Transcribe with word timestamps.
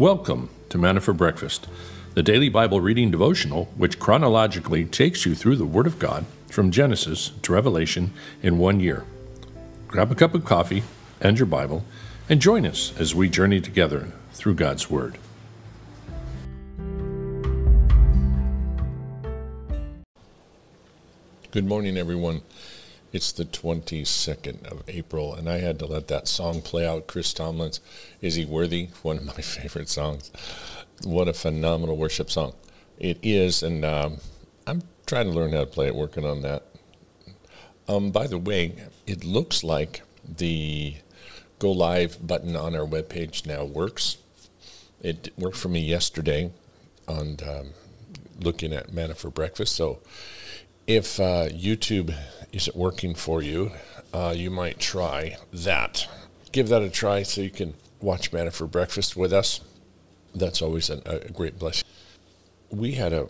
Welcome 0.00 0.48
to 0.70 0.78
Manna 0.78 1.02
for 1.02 1.12
Breakfast, 1.12 1.68
the 2.14 2.22
daily 2.22 2.48
Bible 2.48 2.80
reading 2.80 3.10
devotional 3.10 3.66
which 3.76 3.98
chronologically 3.98 4.86
takes 4.86 5.26
you 5.26 5.34
through 5.34 5.56
the 5.56 5.66
Word 5.66 5.86
of 5.86 5.98
God 5.98 6.24
from 6.48 6.70
Genesis 6.70 7.32
to 7.42 7.52
Revelation 7.52 8.14
in 8.42 8.56
one 8.56 8.80
year. 8.80 9.04
Grab 9.88 10.10
a 10.10 10.14
cup 10.14 10.34
of 10.34 10.46
coffee 10.46 10.84
and 11.20 11.38
your 11.38 11.44
Bible 11.44 11.84
and 12.30 12.40
join 12.40 12.64
us 12.64 12.98
as 12.98 13.14
we 13.14 13.28
journey 13.28 13.60
together 13.60 14.10
through 14.32 14.54
God's 14.54 14.88
Word. 14.88 15.18
Good 21.50 21.66
morning, 21.66 21.98
everyone. 21.98 22.40
It's 23.12 23.32
the 23.32 23.44
22nd 23.44 24.70
of 24.70 24.84
April, 24.86 25.34
and 25.34 25.48
I 25.48 25.58
had 25.58 25.80
to 25.80 25.86
let 25.86 26.06
that 26.08 26.28
song 26.28 26.62
play 26.62 26.86
out. 26.86 27.08
Chris 27.08 27.32
Tomlin's 27.32 27.80
Is 28.20 28.36
He 28.36 28.44
Worthy? 28.44 28.90
One 29.02 29.18
of 29.18 29.26
my 29.26 29.32
favorite 29.42 29.88
songs. 29.88 30.30
What 31.02 31.26
a 31.26 31.32
phenomenal 31.32 31.96
worship 31.96 32.30
song 32.30 32.54
it 33.00 33.18
is, 33.22 33.64
and 33.64 33.84
um, 33.84 34.18
I'm 34.66 34.82
trying 35.06 35.26
to 35.26 35.32
learn 35.32 35.52
how 35.52 35.60
to 35.60 35.66
play 35.66 35.88
it, 35.88 35.94
working 35.96 36.24
on 36.24 36.42
that. 36.42 36.64
Um, 37.88 38.12
by 38.12 38.28
the 38.28 38.38
way, 38.38 38.74
it 39.08 39.24
looks 39.24 39.64
like 39.64 40.02
the 40.24 40.94
go 41.58 41.72
live 41.72 42.24
button 42.24 42.54
on 42.54 42.76
our 42.76 42.86
webpage 42.86 43.44
now 43.44 43.64
works. 43.64 44.18
It 45.02 45.32
worked 45.36 45.56
for 45.56 45.68
me 45.68 45.80
yesterday 45.80 46.52
on 47.08 47.38
um, 47.44 47.70
looking 48.38 48.72
at 48.72 48.92
Manna 48.92 49.16
for 49.16 49.30
Breakfast. 49.30 49.74
So 49.74 49.98
if 50.86 51.18
uh, 51.18 51.48
YouTube 51.48 52.14
isn't 52.52 52.76
working 52.76 53.14
for 53.14 53.42
you, 53.42 53.72
uh, 54.12 54.34
you 54.36 54.50
might 54.50 54.78
try 54.78 55.36
that. 55.52 56.08
Give 56.52 56.68
that 56.68 56.82
a 56.82 56.90
try 56.90 57.22
so 57.22 57.40
you 57.40 57.50
can 57.50 57.74
watch 58.00 58.32
Manna 58.32 58.50
for 58.50 58.66
Breakfast 58.66 59.16
with 59.16 59.32
us. 59.32 59.60
That's 60.34 60.62
always 60.62 60.90
a, 60.90 61.00
a 61.06 61.30
great 61.30 61.58
blessing. 61.58 61.86
We 62.70 62.92
had 62.92 63.12
a 63.12 63.28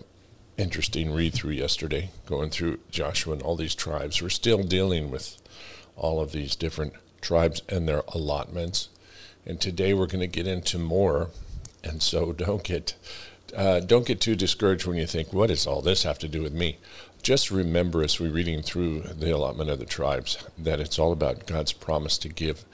interesting 0.56 1.12
read 1.12 1.32
through 1.32 1.52
yesterday, 1.52 2.10
going 2.26 2.50
through 2.50 2.78
Joshua 2.90 3.32
and 3.32 3.42
all 3.42 3.56
these 3.56 3.74
tribes. 3.74 4.20
We're 4.20 4.28
still 4.28 4.62
dealing 4.62 5.10
with 5.10 5.40
all 5.96 6.20
of 6.20 6.32
these 6.32 6.54
different 6.54 6.92
tribes 7.20 7.62
and 7.68 7.88
their 7.88 8.02
allotments. 8.08 8.88
And 9.46 9.60
today 9.60 9.94
we're 9.94 10.06
going 10.06 10.20
to 10.20 10.26
get 10.26 10.46
into 10.46 10.78
more. 10.78 11.30
And 11.82 12.02
so 12.02 12.32
don't 12.46 12.62
get 12.62 12.94
uh, 13.56 13.80
don't 13.80 14.06
get 14.06 14.20
too 14.20 14.36
discouraged 14.36 14.86
when 14.86 14.96
you 14.96 15.06
think, 15.06 15.32
what 15.32 15.48
does 15.48 15.66
all 15.66 15.82
this 15.82 16.04
have 16.04 16.20
to 16.20 16.28
do 16.28 16.40
with 16.40 16.52
me? 16.52 16.78
Just 17.22 17.50
remember 17.50 18.02
as 18.02 18.18
we're 18.18 18.30
reading 18.30 18.62
through 18.62 19.00
the 19.00 19.34
allotment 19.34 19.70
of 19.70 19.78
the 19.78 19.84
tribes 19.84 20.38
that 20.56 20.80
it's 20.80 20.98
all 20.98 21.12
about 21.12 21.46
God's 21.46 21.72
promise 21.72 22.16
to 22.18 22.28
give 22.28 22.64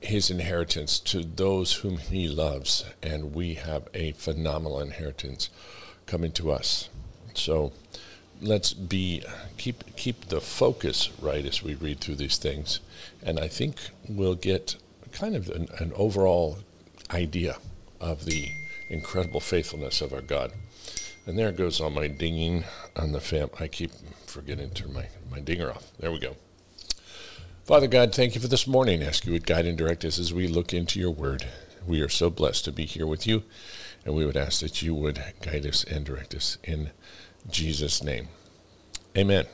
his 0.00 0.30
inheritance 0.30 0.98
to 1.00 1.24
those 1.24 1.74
whom 1.74 1.98
he 1.98 2.28
loves. 2.28 2.84
And 3.02 3.34
we 3.34 3.54
have 3.54 3.88
a 3.92 4.12
phenomenal 4.12 4.80
inheritance 4.80 5.50
coming 6.06 6.32
to 6.32 6.50
us. 6.52 6.88
So 7.34 7.72
let's 8.40 8.72
be 8.72 9.22
keep 9.58 9.96
keep 9.96 10.26
the 10.26 10.40
focus 10.40 11.10
right 11.20 11.44
as 11.44 11.62
we 11.62 11.74
read 11.74 12.00
through 12.00 12.16
these 12.16 12.38
things, 12.38 12.80
and 13.22 13.38
I 13.38 13.48
think 13.48 13.76
we'll 14.08 14.34
get 14.34 14.76
kind 15.12 15.36
of 15.36 15.48
an, 15.50 15.68
an 15.78 15.92
overall 15.94 16.58
idea 17.10 17.56
of 18.00 18.24
the 18.24 18.52
incredible 18.88 19.40
faithfulness 19.40 20.00
of 20.00 20.12
our 20.12 20.22
God. 20.22 20.52
And 21.30 21.38
there 21.38 21.52
goes 21.52 21.80
all 21.80 21.90
my 21.90 22.08
dinging 22.08 22.64
on 22.96 23.12
the 23.12 23.20
fam. 23.20 23.50
I 23.60 23.68
keep 23.68 23.92
forgetting 24.26 24.70
to 24.70 24.82
turn 24.82 24.92
my, 24.92 25.06
my 25.30 25.38
dinger 25.38 25.70
off. 25.70 25.92
There 26.00 26.10
we 26.10 26.18
go. 26.18 26.34
Father 27.62 27.86
God, 27.86 28.12
thank 28.12 28.34
you 28.34 28.40
for 28.40 28.48
this 28.48 28.66
morning. 28.66 29.00
Ask 29.00 29.24
you 29.24 29.30
would 29.30 29.46
guide 29.46 29.64
and 29.64 29.78
direct 29.78 30.04
us 30.04 30.18
as 30.18 30.34
we 30.34 30.48
look 30.48 30.74
into 30.74 30.98
your 30.98 31.12
word. 31.12 31.46
We 31.86 32.00
are 32.00 32.08
so 32.08 32.30
blessed 32.30 32.64
to 32.64 32.72
be 32.72 32.84
here 32.84 33.06
with 33.06 33.28
you, 33.28 33.44
and 34.04 34.16
we 34.16 34.26
would 34.26 34.36
ask 34.36 34.60
that 34.62 34.82
you 34.82 34.92
would 34.92 35.22
guide 35.40 35.64
us 35.66 35.84
and 35.84 36.04
direct 36.04 36.34
us 36.34 36.58
in 36.64 36.90
Jesus' 37.48 38.02
name. 38.02 38.26
Amen. 39.16 39.46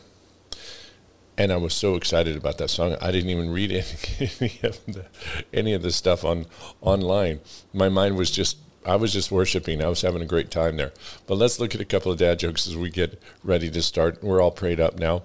And 1.37 1.53
I 1.53 1.59
was 1.59 1.75
so 1.75 1.95
excited 1.95 2.37
about 2.37 2.57
that 2.57 2.71
song. 2.71 2.97
I 3.03 3.11
didn't 3.11 3.29
even 3.29 3.51
read 3.51 3.71
any, 3.71 4.31
any 4.41 4.61
of 4.63 4.81
the 4.87 5.05
any 5.53 5.75
of 5.75 5.83
the 5.83 5.93
stuff 5.93 6.25
on 6.25 6.47
online. 6.81 7.41
My 7.75 7.91
mind 7.91 8.17
was 8.17 8.31
just 8.31 8.57
I 8.87 8.95
was 8.95 9.13
just 9.13 9.33
worshiping. 9.33 9.83
I 9.83 9.89
was 9.89 10.03
having 10.03 10.23
a 10.23 10.27
great 10.27 10.51
time 10.51 10.77
there. 10.77 10.93
But 11.27 11.39
let's 11.39 11.59
look 11.59 11.75
at 11.75 11.81
a 11.81 11.85
couple 11.85 12.13
of 12.13 12.19
dad 12.19 12.39
jokes 12.39 12.69
as 12.69 12.77
we 12.77 12.89
get 12.89 13.21
ready 13.43 13.69
to 13.69 13.83
start. 13.83 14.23
We're 14.23 14.41
all 14.41 14.53
prayed 14.53 14.79
up 14.79 14.97
now. 14.97 15.25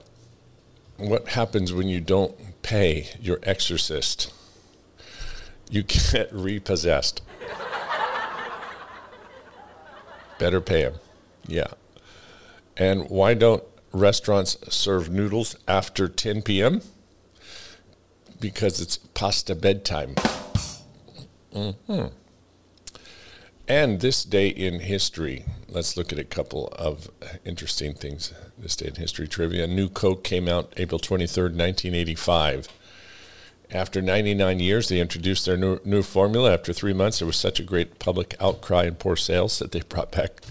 What 0.97 1.29
happens 1.29 1.71
when 1.71 1.87
you 1.87 2.01
don't 2.01 2.35
pay 2.63 3.09
your 3.21 3.39
exorcist? 3.43 4.33
You 5.69 5.83
get 5.83 6.29
repossessed. 6.33 7.21
Better 10.39 10.59
pay 10.59 10.81
him. 10.81 10.95
Yeah. 11.45 11.67
And 12.75 13.11
why 13.11 13.35
don't 13.35 13.63
restaurants 13.91 14.57
serve 14.73 15.11
noodles 15.11 15.55
after 15.67 16.07
10 16.07 16.41
p.m.? 16.41 16.81
Because 18.39 18.81
it's 18.81 18.97
pasta 18.97 19.53
bedtime. 19.53 20.15
Mm-hmm. 21.53 22.07
And 23.67 24.01
this 24.01 24.23
day 24.23 24.47
in 24.47 24.79
history, 24.79 25.45
let's 25.69 25.95
look 25.95 26.11
at 26.11 26.19
a 26.19 26.23
couple 26.23 26.67
of 26.77 27.09
interesting 27.45 27.93
things. 27.93 28.33
This 28.57 28.75
day 28.75 28.87
in 28.87 28.95
history 28.95 29.27
trivia. 29.27 29.67
New 29.67 29.87
Coke 29.87 30.23
came 30.23 30.47
out 30.47 30.73
April 30.77 30.99
23rd, 30.99 31.55
1985. 31.55 32.67
After 33.71 34.01
99 34.01 34.59
years, 34.59 34.89
they 34.89 34.99
introduced 34.99 35.45
their 35.45 35.55
new, 35.55 35.79
new 35.85 36.03
formula. 36.03 36.53
After 36.53 36.73
three 36.73 36.91
months, 36.93 37.19
there 37.19 37.25
was 37.25 37.37
such 37.37 37.59
a 37.59 37.63
great 37.63 37.99
public 37.99 38.35
outcry 38.41 38.83
and 38.83 38.99
poor 38.99 39.15
sales 39.15 39.59
that 39.59 39.71
they 39.71 39.81
brought 39.81 40.11
back 40.11 40.41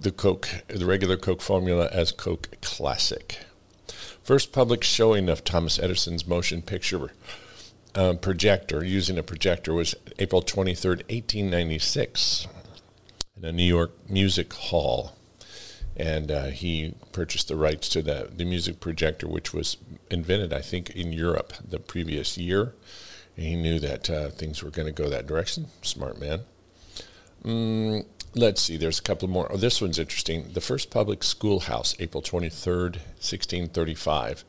the 0.00 0.10
Coke, 0.10 0.48
the 0.68 0.86
regular 0.86 1.16
Coke 1.16 1.42
formula 1.42 1.88
as 1.92 2.12
Coke 2.12 2.48
Classic. 2.62 3.40
First 4.22 4.52
public 4.52 4.82
showing 4.82 5.28
of 5.28 5.44
Thomas 5.44 5.78
Edison's 5.78 6.26
motion 6.26 6.62
picture 6.62 7.10
um, 7.94 8.18
projector, 8.18 8.84
using 8.84 9.18
a 9.18 9.22
projector, 9.22 9.72
was 9.72 9.94
April 10.18 10.42
23rd, 10.42 11.02
1896, 11.08 12.46
in 13.36 13.44
a 13.44 13.52
New 13.52 13.64
York 13.64 13.92
music 14.08 14.52
hall. 14.52 15.14
And 15.96 16.30
uh, 16.30 16.46
he 16.46 16.94
purchased 17.12 17.48
the 17.48 17.56
rights 17.56 17.88
to 17.90 18.02
the, 18.02 18.30
the 18.34 18.44
music 18.44 18.78
projector, 18.78 19.26
which 19.26 19.52
was 19.52 19.76
invented, 20.10 20.52
I 20.52 20.60
think, 20.60 20.90
in 20.90 21.12
Europe 21.12 21.54
the 21.68 21.80
previous 21.80 22.38
year. 22.38 22.74
And 23.36 23.46
he 23.46 23.56
knew 23.56 23.80
that 23.80 24.08
uh, 24.08 24.28
things 24.30 24.62
were 24.62 24.70
going 24.70 24.86
to 24.86 24.92
go 24.92 25.08
that 25.08 25.26
direction. 25.26 25.66
Smart 25.82 26.20
man. 26.20 26.40
Mm, 27.44 28.04
let's 28.34 28.62
see, 28.62 28.76
there's 28.76 28.98
a 28.98 29.02
couple 29.02 29.28
more. 29.28 29.50
Oh, 29.50 29.56
this 29.56 29.80
one's 29.80 29.98
interesting. 29.98 30.52
The 30.52 30.60
first 30.60 30.90
public 30.90 31.22
schoolhouse, 31.22 31.94
April 31.98 32.22
23rd, 32.22 32.96
1635. 33.20 34.44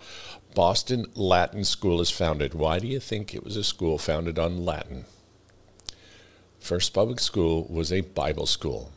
Boston 0.59 1.05
Latin 1.15 1.63
School 1.63 2.01
is 2.01 2.09
founded. 2.09 2.53
Why 2.53 2.79
do 2.79 2.87
you 2.87 2.99
think 2.99 3.33
it 3.33 3.45
was 3.45 3.55
a 3.55 3.63
school 3.63 3.97
founded 3.97 4.37
on 4.37 4.65
Latin? 4.65 5.05
First 6.59 6.93
public 6.93 7.21
school 7.21 7.65
was 7.69 7.93
a 7.93 8.01
Bible 8.01 8.45
school. 8.45 8.91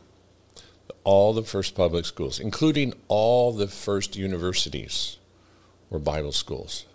All 1.04 1.32
the 1.32 1.44
first 1.44 1.76
public 1.76 2.04
schools, 2.04 2.40
including 2.40 2.94
all 3.06 3.52
the 3.52 3.68
first 3.68 4.16
universities, 4.16 5.18
were 5.88 6.00
Bible 6.00 6.32
schools 6.32 6.86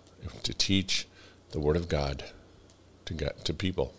to 0.42 0.52
teach 0.52 1.08
the 1.52 1.60
Word 1.60 1.78
of 1.78 1.88
God 1.88 2.24
to, 3.06 3.14
to 3.44 3.54
people, 3.54 3.94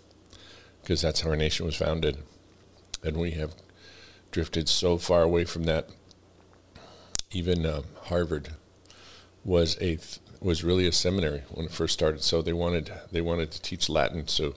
because 0.83 1.01
that's 1.01 1.21
how 1.21 1.31
our 1.31 1.35
nation 1.35 1.65
was 1.65 1.77
founded. 1.77 2.19
And 3.03 3.17
we 3.17 3.31
have 3.31 3.55
drifted 4.29 4.69
so 4.69 4.99
far 4.99 5.23
away 5.23 5.45
from 5.45 5.63
that. 5.63 5.89
Even 7.31 7.65
uh, 7.65 7.81
Harvard 8.03 8.49
was 9.43 9.75
a 9.81 9.97
was 10.41 10.63
really 10.63 10.87
a 10.87 10.91
seminary 10.91 11.43
when 11.49 11.65
it 11.65 11.71
first 11.71 11.93
started. 11.93 12.23
So 12.23 12.41
they 12.41 12.53
wanted 12.53 12.91
they 13.11 13.21
wanted 13.21 13.51
to 13.51 13.61
teach 13.61 13.89
Latin 13.89 14.27
so 14.27 14.55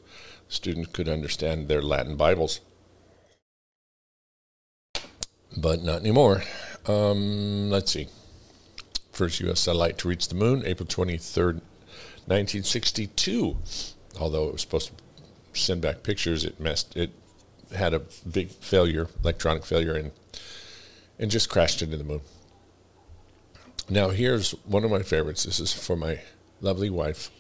students 0.48 0.90
could 0.92 1.08
understand 1.08 1.68
their 1.68 1.82
Latin 1.82 2.16
Bibles. 2.16 2.60
But 5.56 5.82
not 5.82 6.00
anymore. 6.00 6.42
Um, 6.86 7.70
let's 7.70 7.92
see. 7.92 8.08
First 9.12 9.40
U.S. 9.40 9.60
satellite 9.60 9.98
to 9.98 10.08
reach 10.08 10.28
the 10.28 10.34
moon, 10.34 10.62
April 10.64 10.86
23rd, 10.86 11.60
1962. 12.26 13.58
Although 14.18 14.48
it 14.48 14.52
was 14.52 14.62
supposed 14.62 14.90
to 14.96 15.60
send 15.60 15.82
back 15.82 16.02
pictures, 16.02 16.44
it 16.44 16.58
messed. 16.58 16.96
It 16.96 17.10
had 17.74 17.92
a 17.92 18.02
big 18.30 18.50
failure, 18.50 19.08
electronic 19.22 19.64
failure, 19.64 19.94
and 19.94 20.12
and 21.18 21.30
just 21.30 21.50
crashed 21.50 21.82
into 21.82 21.96
the 21.96 22.04
moon. 22.04 22.22
Now, 23.88 24.10
here's 24.10 24.52
one 24.64 24.84
of 24.84 24.90
my 24.90 25.02
favorites. 25.02 25.44
This 25.44 25.60
is 25.60 25.72
for 25.72 25.96
my 25.96 26.20
lovely 26.60 26.88
wife, 26.90 27.30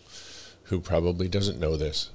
who 0.64 0.80
probably 0.80 1.28
doesn't 1.28 1.60
know 1.60 1.76
this. 1.76 2.10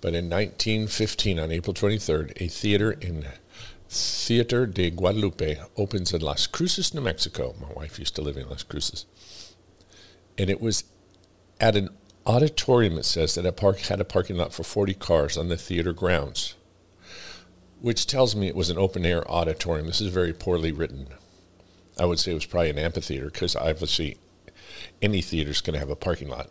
But 0.00 0.14
in 0.14 0.30
1915, 0.30 1.38
on 1.38 1.50
April 1.50 1.74
23rd, 1.74 2.32
a 2.40 2.48
theater 2.48 2.92
in 2.92 3.26
Theater 3.88 4.66
de 4.66 4.90
Guadalupe 4.90 5.56
opens 5.76 6.12
in 6.12 6.20
Las 6.20 6.46
Cruces, 6.46 6.94
New 6.94 7.00
Mexico. 7.00 7.54
My 7.60 7.72
wife 7.74 7.98
used 7.98 8.14
to 8.16 8.22
live 8.22 8.36
in 8.36 8.48
Las 8.48 8.62
Cruces. 8.62 9.06
And 10.38 10.50
it 10.50 10.60
was 10.60 10.84
at 11.60 11.76
an 11.76 11.90
auditorium, 12.26 12.98
it 12.98 13.04
says, 13.04 13.34
that 13.34 13.46
a 13.46 13.52
park 13.52 13.78
had 13.80 14.00
a 14.00 14.04
parking 14.04 14.36
lot 14.36 14.52
for 14.52 14.64
40 14.64 14.94
cars 14.94 15.36
on 15.36 15.48
the 15.48 15.56
theater 15.56 15.92
grounds. 15.92 16.54
which 17.84 18.06
tells 18.06 18.34
me 18.34 18.48
it 18.48 18.56
was 18.56 18.70
an 18.70 18.78
open 18.78 19.04
air 19.04 19.30
auditorium. 19.30 19.86
This 19.86 20.00
is 20.00 20.08
very 20.08 20.32
poorly 20.32 20.72
written. 20.72 21.08
I 21.98 22.06
would 22.06 22.18
say 22.18 22.32
it 22.32 22.34
was 22.34 22.46
probably 22.46 22.70
an 22.70 22.78
amphitheater 22.78 23.30
because 23.30 23.54
obviously 23.54 24.18
any 25.00 25.20
theater 25.20 25.50
is 25.50 25.60
going 25.60 25.74
to 25.74 25.80
have 25.80 25.90
a 25.90 25.96
parking 25.96 26.28
lot. 26.28 26.50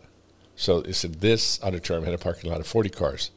So 0.56 0.78
it 0.78 0.94
said 0.94 1.14
this 1.14 1.62
auditorium 1.62 2.04
had 2.04 2.14
a 2.14 2.18
parking 2.18 2.50
lot 2.50 2.60
of 2.60 2.66
40 2.66 2.90
cars, 2.90 3.30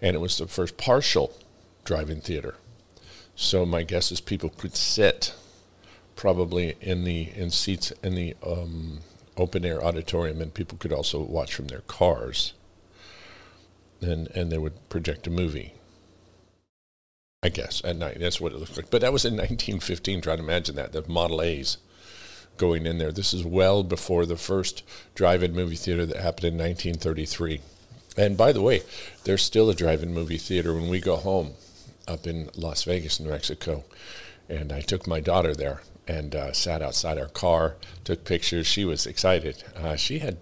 and 0.00 0.14
it 0.14 0.20
was 0.20 0.38
the 0.38 0.46
first 0.46 0.76
partial 0.76 1.36
drive-in 1.84 2.20
theater. 2.20 2.54
So 3.34 3.66
my 3.66 3.82
guess 3.82 4.12
is 4.12 4.20
people 4.20 4.50
could 4.50 4.76
sit 4.76 5.34
probably 6.14 6.76
in 6.80 7.04
the 7.04 7.30
in 7.34 7.50
seats 7.50 7.92
in 8.02 8.14
the 8.14 8.36
um, 8.46 9.00
open 9.36 9.64
air 9.64 9.82
auditorium, 9.82 10.40
and 10.40 10.52
people 10.52 10.78
could 10.78 10.92
also 10.92 11.20
watch 11.20 11.54
from 11.54 11.66
their 11.66 11.80
cars. 11.80 12.52
And 14.00 14.28
and 14.28 14.52
they 14.52 14.58
would 14.58 14.88
project 14.88 15.26
a 15.26 15.30
movie. 15.30 15.74
I 17.42 17.48
guess 17.48 17.80
at 17.84 17.96
night. 17.96 18.18
That's 18.20 18.38
what 18.38 18.52
it 18.52 18.58
looked 18.58 18.76
like. 18.76 18.90
But 18.90 19.00
that 19.00 19.14
was 19.14 19.24
in 19.24 19.32
1915. 19.36 20.20
Try 20.20 20.36
to 20.36 20.42
imagine 20.42 20.76
that 20.76 20.92
the 20.92 21.08
Model 21.08 21.40
A's 21.40 21.78
going 22.58 22.84
in 22.84 22.98
there. 22.98 23.12
This 23.12 23.32
is 23.32 23.46
well 23.46 23.82
before 23.82 24.26
the 24.26 24.36
first 24.36 24.82
drive-in 25.14 25.54
movie 25.54 25.76
theater 25.76 26.04
that 26.04 26.18
happened 26.18 26.44
in 26.44 26.58
1933. 26.58 27.62
And 28.18 28.36
by 28.36 28.52
the 28.52 28.60
way, 28.60 28.82
there's 29.24 29.42
still 29.42 29.70
a 29.70 29.74
drive-in 29.74 30.12
movie 30.12 30.36
theater 30.36 30.74
when 30.74 30.90
we 30.90 31.00
go 31.00 31.16
home 31.16 31.52
up 32.06 32.26
in 32.26 32.50
Las 32.56 32.82
Vegas, 32.82 33.18
New 33.18 33.30
Mexico. 33.30 33.84
And 34.50 34.70
I 34.70 34.82
took 34.82 35.06
my 35.06 35.20
daughter 35.20 35.54
there 35.54 35.80
and 36.06 36.34
uh, 36.34 36.52
sat 36.52 36.82
outside 36.82 37.16
our 37.16 37.28
car, 37.28 37.76
took 38.04 38.24
pictures. 38.24 38.66
She 38.66 38.84
was 38.84 39.06
excited. 39.06 39.64
Uh, 39.74 39.96
she 39.96 40.18
had 40.18 40.36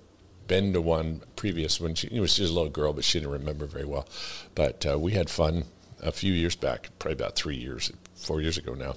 been 0.49 0.73
to 0.73 0.81
one 0.81 1.23
previous 1.37 1.81
when 1.81 1.95
she, 1.95 2.19
was 2.19 2.35
just 2.35 2.51
a 2.51 2.55
little 2.55 2.71
girl, 2.71 2.93
but 2.93 3.05
she 3.05 3.21
didn't 3.21 3.33
remember 3.33 3.67
very 3.67 3.85
well. 3.85 4.09
But 4.57 4.85
uh, 4.85 4.99
we 4.99 5.13
had 5.13 5.31
fun 5.31 5.67
a 6.03 6.13
few 6.13 6.33
years 6.33 6.57
back, 6.57 6.91
probably 6.99 7.15
about 7.15 7.37
three 7.37 7.57
years, 7.57 7.93
four 8.15 8.41
years 8.41 8.59
ago 8.59 8.75
now. 8.75 8.95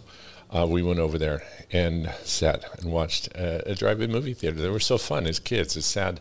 Uh, 0.54 0.68
we 0.68 0.84
went 0.84 1.00
over 1.00 1.18
there 1.18 1.44
and 1.72 2.12
sat 2.24 2.66
and 2.80 2.92
watched 2.92 3.28
a, 3.30 3.72
a 3.72 3.76
drive-in 3.76 4.12
movie 4.12 4.34
theater. 4.34 4.60
They 4.60 4.70
were 4.70 4.80
so 4.80 4.98
fun 4.98 5.26
as 5.26 5.40
kids. 5.40 5.78
It's 5.78 5.88
sad 5.88 6.20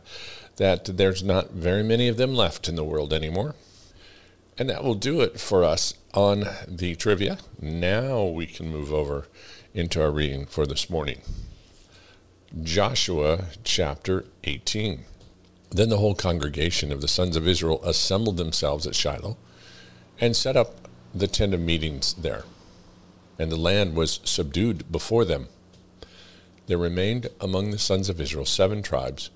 that 0.56 0.84
there's 0.84 1.22
not 1.22 1.50
very 1.50 1.82
many 1.82 2.06
of 2.06 2.16
them 2.16 2.34
left 2.34 2.68
in 2.68 2.76
the 2.76 2.84
world 2.84 3.12
anymore. 3.12 3.54
And 4.56 4.68
that 4.68 4.84
will 4.84 4.94
do 4.94 5.20
it 5.20 5.40
for 5.40 5.64
us 5.64 5.94
on 6.14 6.44
the 6.68 6.94
trivia. 6.94 7.38
Now 7.60 8.24
we 8.24 8.46
can 8.46 8.68
move 8.68 8.92
over 8.92 9.26
into 9.74 10.02
our 10.02 10.10
reading 10.10 10.46
for 10.46 10.66
this 10.66 10.90
morning. 10.90 11.22
Joshua 12.62 13.46
chapter 13.64 14.26
18. 14.44 15.04
Then 15.70 15.88
the 15.88 15.98
whole 15.98 16.14
congregation 16.14 16.92
of 16.92 17.00
the 17.00 17.08
sons 17.08 17.36
of 17.36 17.48
Israel 17.48 17.80
assembled 17.84 18.36
themselves 18.36 18.86
at 18.86 18.94
Shiloh 18.94 19.36
and 20.20 20.36
set 20.36 20.56
up 20.56 20.88
the 21.14 21.26
tent 21.26 21.54
of 21.54 21.60
meetings 21.60 22.14
there. 22.14 22.44
And 23.38 23.50
the 23.50 23.56
land 23.56 23.94
was 23.94 24.20
subdued 24.22 24.92
before 24.92 25.24
them. 25.24 25.48
There 26.66 26.78
remained 26.78 27.28
among 27.40 27.70
the 27.70 27.78
sons 27.78 28.08
of 28.08 28.20
Israel 28.20 28.44
seven 28.44 28.82
tribes 28.82 29.30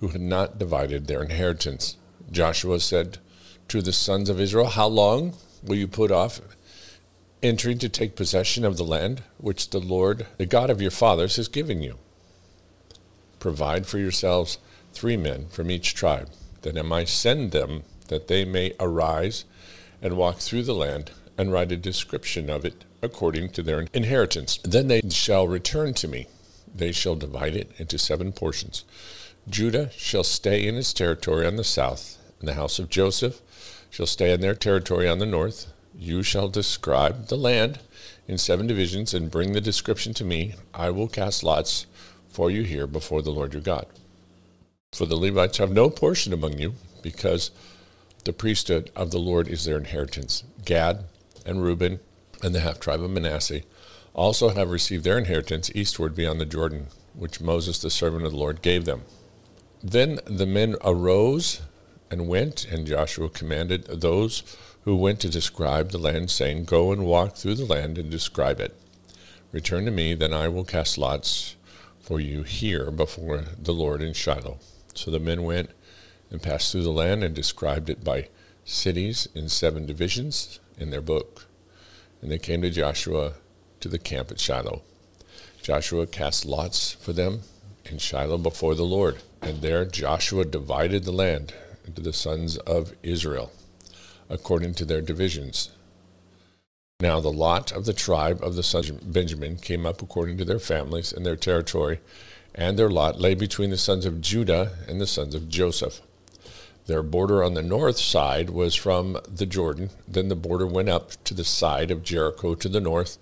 who 0.00 0.08
had 0.08 0.20
not 0.20 0.58
divided 0.58 1.06
their 1.06 1.22
inheritance. 1.22 1.96
Joshua 2.30 2.80
said 2.80 3.18
to 3.68 3.82
the 3.82 3.92
sons 3.92 4.28
of 4.28 4.40
Israel, 4.40 4.68
How 4.68 4.86
long 4.86 5.34
will 5.62 5.76
you 5.76 5.86
put 5.86 6.10
off 6.10 6.40
entering 7.42 7.78
to 7.78 7.88
take 7.88 8.16
possession 8.16 8.64
of 8.64 8.76
the 8.76 8.84
land 8.84 9.22
which 9.38 9.70
the 9.70 9.78
Lord, 9.78 10.26
the 10.38 10.46
God 10.46 10.70
of 10.70 10.80
your 10.80 10.90
fathers, 10.90 11.36
has 11.36 11.48
given 11.48 11.82
you? 11.82 11.98
Provide 13.38 13.86
for 13.86 13.98
yourselves 13.98 14.58
three 14.94 15.16
men 15.16 15.46
from 15.48 15.70
each 15.70 15.94
tribe, 15.94 16.30
that 16.62 16.78
I 16.78 16.82
might 16.82 17.08
send 17.08 17.52
them, 17.52 17.82
that 18.08 18.28
they 18.28 18.44
may 18.44 18.72
arise 18.80 19.44
and 20.04 20.16
walk 20.16 20.36
through 20.36 20.62
the 20.62 20.74
land 20.74 21.10
and 21.36 21.50
write 21.50 21.72
a 21.72 21.76
description 21.76 22.48
of 22.50 22.64
it 22.64 22.84
according 23.02 23.48
to 23.48 23.62
their 23.62 23.86
inheritance. 23.92 24.58
Then 24.62 24.86
they 24.86 25.00
shall 25.08 25.48
return 25.48 25.94
to 25.94 26.06
me. 26.06 26.28
They 26.72 26.92
shall 26.92 27.16
divide 27.16 27.56
it 27.56 27.72
into 27.78 27.98
seven 27.98 28.30
portions. 28.30 28.84
Judah 29.48 29.90
shall 29.96 30.24
stay 30.24 30.66
in 30.66 30.76
its 30.76 30.92
territory 30.92 31.46
on 31.46 31.56
the 31.56 31.64
south, 31.64 32.18
and 32.38 32.48
the 32.48 32.54
house 32.54 32.78
of 32.78 32.90
Joseph 32.90 33.40
shall 33.90 34.06
stay 34.06 34.32
in 34.32 34.40
their 34.40 34.54
territory 34.54 35.08
on 35.08 35.18
the 35.18 35.26
north. 35.26 35.72
You 35.96 36.22
shall 36.22 36.48
describe 36.48 37.28
the 37.28 37.36
land 37.36 37.78
in 38.26 38.38
seven 38.38 38.66
divisions 38.66 39.14
and 39.14 39.30
bring 39.30 39.52
the 39.52 39.60
description 39.60 40.12
to 40.14 40.24
me. 40.24 40.54
I 40.72 40.90
will 40.90 41.08
cast 41.08 41.42
lots 41.42 41.86
for 42.28 42.50
you 42.50 42.62
here 42.62 42.86
before 42.86 43.22
the 43.22 43.30
Lord 43.30 43.52
your 43.52 43.62
God. 43.62 43.86
For 44.92 45.06
the 45.06 45.16
Levites 45.16 45.58
have 45.58 45.70
no 45.70 45.90
portion 45.90 46.32
among 46.32 46.58
you, 46.58 46.74
because 47.02 47.50
the 48.24 48.32
priesthood 48.32 48.90
of 48.96 49.10
the 49.10 49.18
Lord 49.18 49.48
is 49.48 49.64
their 49.64 49.78
inheritance. 49.78 50.44
Gad 50.64 51.04
and 51.44 51.62
Reuben 51.62 52.00
and 52.42 52.54
the 52.54 52.60
half 52.60 52.80
tribe 52.80 53.02
of 53.02 53.10
Manasseh 53.10 53.62
also 54.14 54.50
have 54.50 54.70
received 54.70 55.04
their 55.04 55.18
inheritance 55.18 55.70
eastward 55.74 56.14
beyond 56.14 56.40
the 56.40 56.46
Jordan, 56.46 56.86
which 57.14 57.40
Moses, 57.40 57.78
the 57.78 57.90
servant 57.90 58.24
of 58.24 58.32
the 58.32 58.38
Lord, 58.38 58.62
gave 58.62 58.84
them. 58.84 59.02
Then 59.82 60.20
the 60.24 60.46
men 60.46 60.76
arose 60.82 61.60
and 62.10 62.28
went, 62.28 62.64
and 62.64 62.86
Joshua 62.86 63.28
commanded 63.28 63.86
those 63.86 64.42
who 64.82 64.96
went 64.96 65.20
to 65.20 65.28
describe 65.28 65.90
the 65.90 65.98
land, 65.98 66.30
saying, 66.30 66.64
Go 66.64 66.92
and 66.92 67.04
walk 67.04 67.36
through 67.36 67.56
the 67.56 67.64
land 67.64 67.98
and 67.98 68.10
describe 68.10 68.60
it. 68.60 68.74
Return 69.52 69.84
to 69.84 69.90
me, 69.90 70.14
then 70.14 70.32
I 70.32 70.48
will 70.48 70.64
cast 70.64 70.96
lots 70.96 71.56
for 72.00 72.20
you 72.20 72.42
here 72.42 72.90
before 72.90 73.44
the 73.60 73.72
Lord 73.72 74.02
in 74.02 74.12
Shiloh. 74.12 74.58
So 74.94 75.10
the 75.10 75.18
men 75.18 75.42
went 75.42 75.70
and 76.30 76.42
passed 76.42 76.72
through 76.72 76.82
the 76.82 76.90
land 76.90 77.22
and 77.22 77.34
described 77.34 77.88
it 77.88 78.02
by 78.02 78.28
cities 78.64 79.28
in 79.34 79.48
seven 79.48 79.86
divisions 79.86 80.60
in 80.78 80.90
their 80.90 81.00
book. 81.00 81.46
And 82.22 82.30
they 82.30 82.38
came 82.38 82.62
to 82.62 82.70
Joshua 82.70 83.34
to 83.80 83.88
the 83.88 83.98
camp 83.98 84.30
at 84.30 84.40
Shiloh. 84.40 84.82
Joshua 85.62 86.06
cast 86.06 86.44
lots 86.44 86.92
for 86.92 87.12
them 87.12 87.40
in 87.84 87.98
Shiloh 87.98 88.38
before 88.38 88.74
the 88.74 88.84
Lord. 88.84 89.18
And 89.42 89.60
there 89.60 89.84
Joshua 89.84 90.44
divided 90.44 91.04
the 91.04 91.12
land 91.12 91.54
into 91.86 92.00
the 92.00 92.12
sons 92.12 92.56
of 92.58 92.94
Israel 93.02 93.52
according 94.28 94.74
to 94.74 94.84
their 94.84 95.02
divisions. 95.02 95.70
Now 97.00 97.20
the 97.20 97.32
lot 97.32 97.72
of 97.72 97.84
the 97.84 97.92
tribe 97.92 98.42
of 98.42 98.56
the 98.56 98.62
sons 98.62 98.88
of 98.88 99.12
Benjamin 99.12 99.56
came 99.56 99.84
up 99.84 100.00
according 100.00 100.38
to 100.38 100.44
their 100.44 100.58
families 100.58 101.12
and 101.12 101.26
their 101.26 101.36
territory, 101.36 102.00
and 102.54 102.78
their 102.78 102.90
lot 102.90 103.20
lay 103.20 103.34
between 103.34 103.70
the 103.70 103.76
sons 103.76 104.06
of 104.06 104.20
Judah 104.20 104.72
and 104.88 105.00
the 105.00 105.06
sons 105.06 105.34
of 105.34 105.48
Joseph. 105.48 106.00
Their 106.86 107.02
border 107.02 107.42
on 107.42 107.54
the 107.54 107.62
north 107.62 107.96
side 107.96 108.50
was 108.50 108.74
from 108.74 109.18
the 109.26 109.46
Jordan. 109.46 109.90
Then 110.06 110.28
the 110.28 110.36
border 110.36 110.66
went 110.66 110.90
up 110.90 111.12
to 111.24 111.32
the 111.32 111.44
side 111.44 111.90
of 111.90 112.02
Jericho 112.02 112.54
to 112.54 112.68
the 112.68 112.80
north 112.80 113.16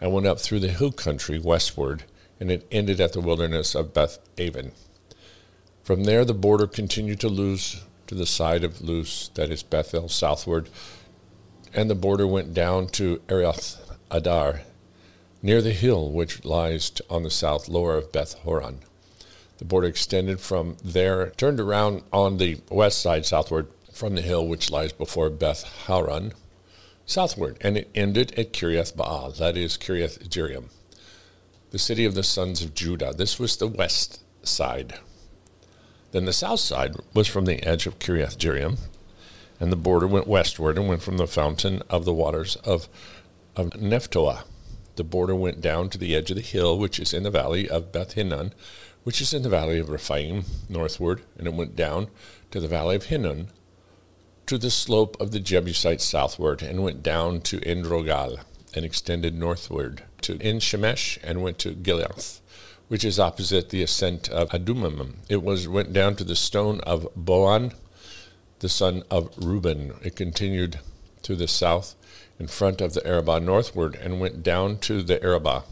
and 0.00 0.12
went 0.12 0.26
up 0.26 0.38
through 0.38 0.60
the 0.60 0.68
hill 0.68 0.92
country 0.92 1.38
westward, 1.38 2.04
and 2.38 2.50
it 2.50 2.66
ended 2.70 3.00
at 3.00 3.14
the 3.14 3.20
wilderness 3.20 3.74
of 3.74 3.94
Beth 3.94 4.18
Aven. 4.36 4.72
From 5.82 6.04
there, 6.04 6.24
the 6.24 6.34
border 6.34 6.66
continued 6.66 7.20
to 7.20 7.28
Luz, 7.28 7.82
to 8.06 8.14
the 8.14 8.26
side 8.26 8.64
of 8.64 8.82
Luz, 8.82 9.30
that 9.34 9.50
is 9.50 9.62
Bethel, 9.62 10.08
southward, 10.08 10.68
and 11.72 11.88
the 11.88 11.94
border 11.94 12.26
went 12.26 12.52
down 12.52 12.88
to 12.88 13.22
Eriath 13.28 13.78
Adar, 14.10 14.62
near 15.42 15.62
the 15.62 15.72
hill 15.72 16.10
which 16.10 16.44
lies 16.44 16.92
on 17.08 17.22
the 17.22 17.30
south 17.30 17.68
lower 17.68 17.96
of 17.96 18.12
Beth 18.12 18.34
Horon. 18.40 18.80
The 19.58 19.64
border 19.64 19.88
extended 19.88 20.40
from 20.40 20.76
there, 20.84 21.30
turned 21.30 21.60
around 21.60 22.02
on 22.12 22.36
the 22.36 22.60
west 22.70 23.00
side 23.00 23.24
southward 23.24 23.68
from 23.92 24.14
the 24.14 24.22
hill 24.22 24.46
which 24.46 24.70
lies 24.70 24.92
before 24.92 25.30
Beth 25.30 25.62
Horon, 25.86 26.34
southward, 27.06 27.56
and 27.62 27.78
it 27.78 27.90
ended 27.94 28.38
at 28.38 28.52
Kiriath 28.52 28.94
Baal, 28.94 29.30
that 29.30 29.56
is 29.56 29.78
Kiriath 29.78 30.28
Jearim, 30.28 30.66
the 31.70 31.78
city 31.78 32.04
of 32.04 32.14
the 32.14 32.22
sons 32.22 32.62
of 32.62 32.74
Judah. 32.74 33.14
This 33.16 33.38
was 33.38 33.56
the 33.56 33.66
west 33.66 34.20
side. 34.42 34.98
Then 36.12 36.26
the 36.26 36.32
south 36.32 36.60
side 36.60 36.94
was 37.14 37.26
from 37.26 37.46
the 37.46 37.62
edge 37.66 37.86
of 37.86 37.98
Kiriath 37.98 38.36
Jearim, 38.36 38.78
and 39.58 39.72
the 39.72 39.76
border 39.76 40.06
went 40.06 40.26
westward 40.26 40.76
and 40.76 40.88
went 40.88 41.02
from 41.02 41.16
the 41.16 41.26
fountain 41.26 41.82
of 41.88 42.04
the 42.04 42.12
waters 42.12 42.56
of, 42.56 42.88
of 43.54 43.70
Nephtoah. 43.70 44.44
The 44.96 45.04
border 45.04 45.34
went 45.34 45.60
down 45.60 45.88
to 45.90 45.98
the 45.98 46.14
edge 46.14 46.30
of 46.30 46.36
the 46.36 46.42
hill 46.42 46.78
which 46.78 46.98
is 46.98 47.14
in 47.14 47.22
the 47.22 47.30
valley 47.30 47.68
of 47.68 47.92
Ben 47.92 48.06
Hinnom, 48.14 48.52
which 49.06 49.20
is 49.20 49.32
in 49.32 49.42
the 49.42 49.48
valley 49.48 49.78
of 49.78 49.88
Rephaim, 49.88 50.44
northward, 50.68 51.22
and 51.38 51.46
it 51.46 51.54
went 51.54 51.76
down 51.76 52.08
to 52.50 52.58
the 52.58 52.66
valley 52.66 52.96
of 52.96 53.04
Hinnom, 53.04 53.46
to 54.46 54.58
the 54.58 54.68
slope 54.68 55.16
of 55.20 55.30
the 55.30 55.38
Jebusites 55.38 56.04
southward, 56.04 56.60
and 56.60 56.82
went 56.82 57.04
down 57.04 57.40
to 57.42 57.62
En 57.62 57.84
Rogel, 57.84 58.40
and 58.74 58.84
extended 58.84 59.32
northward 59.32 60.02
to 60.22 60.42
En 60.42 60.58
Shemesh, 60.58 61.18
and 61.22 61.40
went 61.40 61.60
to 61.60 61.76
Gileath, 61.76 62.40
which 62.88 63.04
is 63.04 63.20
opposite 63.20 63.68
the 63.68 63.80
ascent 63.80 64.28
of 64.28 64.50
Adumim. 64.50 65.18
It 65.28 65.44
was 65.44 65.68
went 65.68 65.92
down 65.92 66.16
to 66.16 66.24
the 66.24 66.34
stone 66.34 66.80
of 66.80 67.06
Bohan, 67.14 67.74
the 68.58 68.68
son 68.68 69.04
of 69.08 69.32
Reuben. 69.36 69.94
It 70.02 70.16
continued 70.16 70.80
to 71.22 71.36
the 71.36 71.46
south 71.46 71.94
in 72.40 72.48
front 72.48 72.80
of 72.80 72.94
the 72.94 73.06
Arabah 73.06 73.38
northward, 73.38 73.94
and 73.94 74.18
went 74.18 74.42
down 74.42 74.78
to 74.78 75.00
the 75.00 75.22
Arabah 75.22 75.62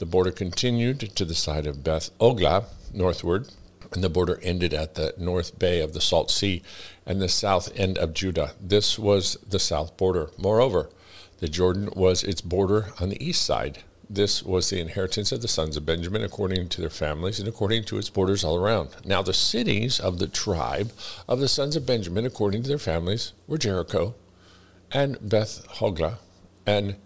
the 0.00 0.06
border 0.06 0.32
continued 0.32 0.98
to 1.14 1.26
the 1.26 1.34
side 1.34 1.66
of 1.66 1.84
Beth 1.84 2.10
Hoglah 2.18 2.64
northward, 2.94 3.48
and 3.92 4.02
the 4.02 4.08
border 4.08 4.40
ended 4.42 4.72
at 4.72 4.94
the 4.94 5.12
north 5.18 5.58
bay 5.58 5.80
of 5.80 5.92
the 5.92 6.00
Salt 6.00 6.30
Sea 6.30 6.62
and 7.04 7.20
the 7.20 7.28
south 7.28 7.70
end 7.76 7.98
of 7.98 8.14
Judah. 8.14 8.52
This 8.58 8.98
was 8.98 9.36
the 9.46 9.58
south 9.58 9.98
border. 9.98 10.30
Moreover, 10.38 10.88
The 11.40 11.48
Jordan 11.48 11.90
was 11.94 12.22
its 12.22 12.40
border 12.40 12.92
on 12.98 13.10
the 13.10 13.22
east 13.22 13.42
side. 13.44 13.82
This 14.08 14.42
was 14.42 14.70
the 14.70 14.80
inheritance 14.80 15.32
of 15.32 15.42
the 15.42 15.48
sons 15.48 15.76
of 15.76 15.84
Benjamin 15.84 16.22
according 16.22 16.70
to 16.70 16.80
their 16.80 16.90
families 16.90 17.38
and 17.38 17.46
according 17.46 17.84
to 17.84 17.98
its 17.98 18.10
borders 18.10 18.42
all 18.42 18.56
around. 18.56 18.90
Now, 19.04 19.20
the 19.20 19.34
cities 19.34 20.00
of 20.00 20.18
the 20.18 20.26
tribe 20.28 20.92
of 21.28 21.40
the 21.40 21.48
sons 21.48 21.76
of 21.76 21.84
Benjamin 21.86 22.24
according 22.24 22.62
to 22.62 22.68
their 22.68 22.78
families 22.78 23.32
were 23.46 23.58
Jericho 23.58 24.14
and 24.90 25.18
Beth 25.20 25.66
Hoglah 25.78 26.16
and 26.66 26.96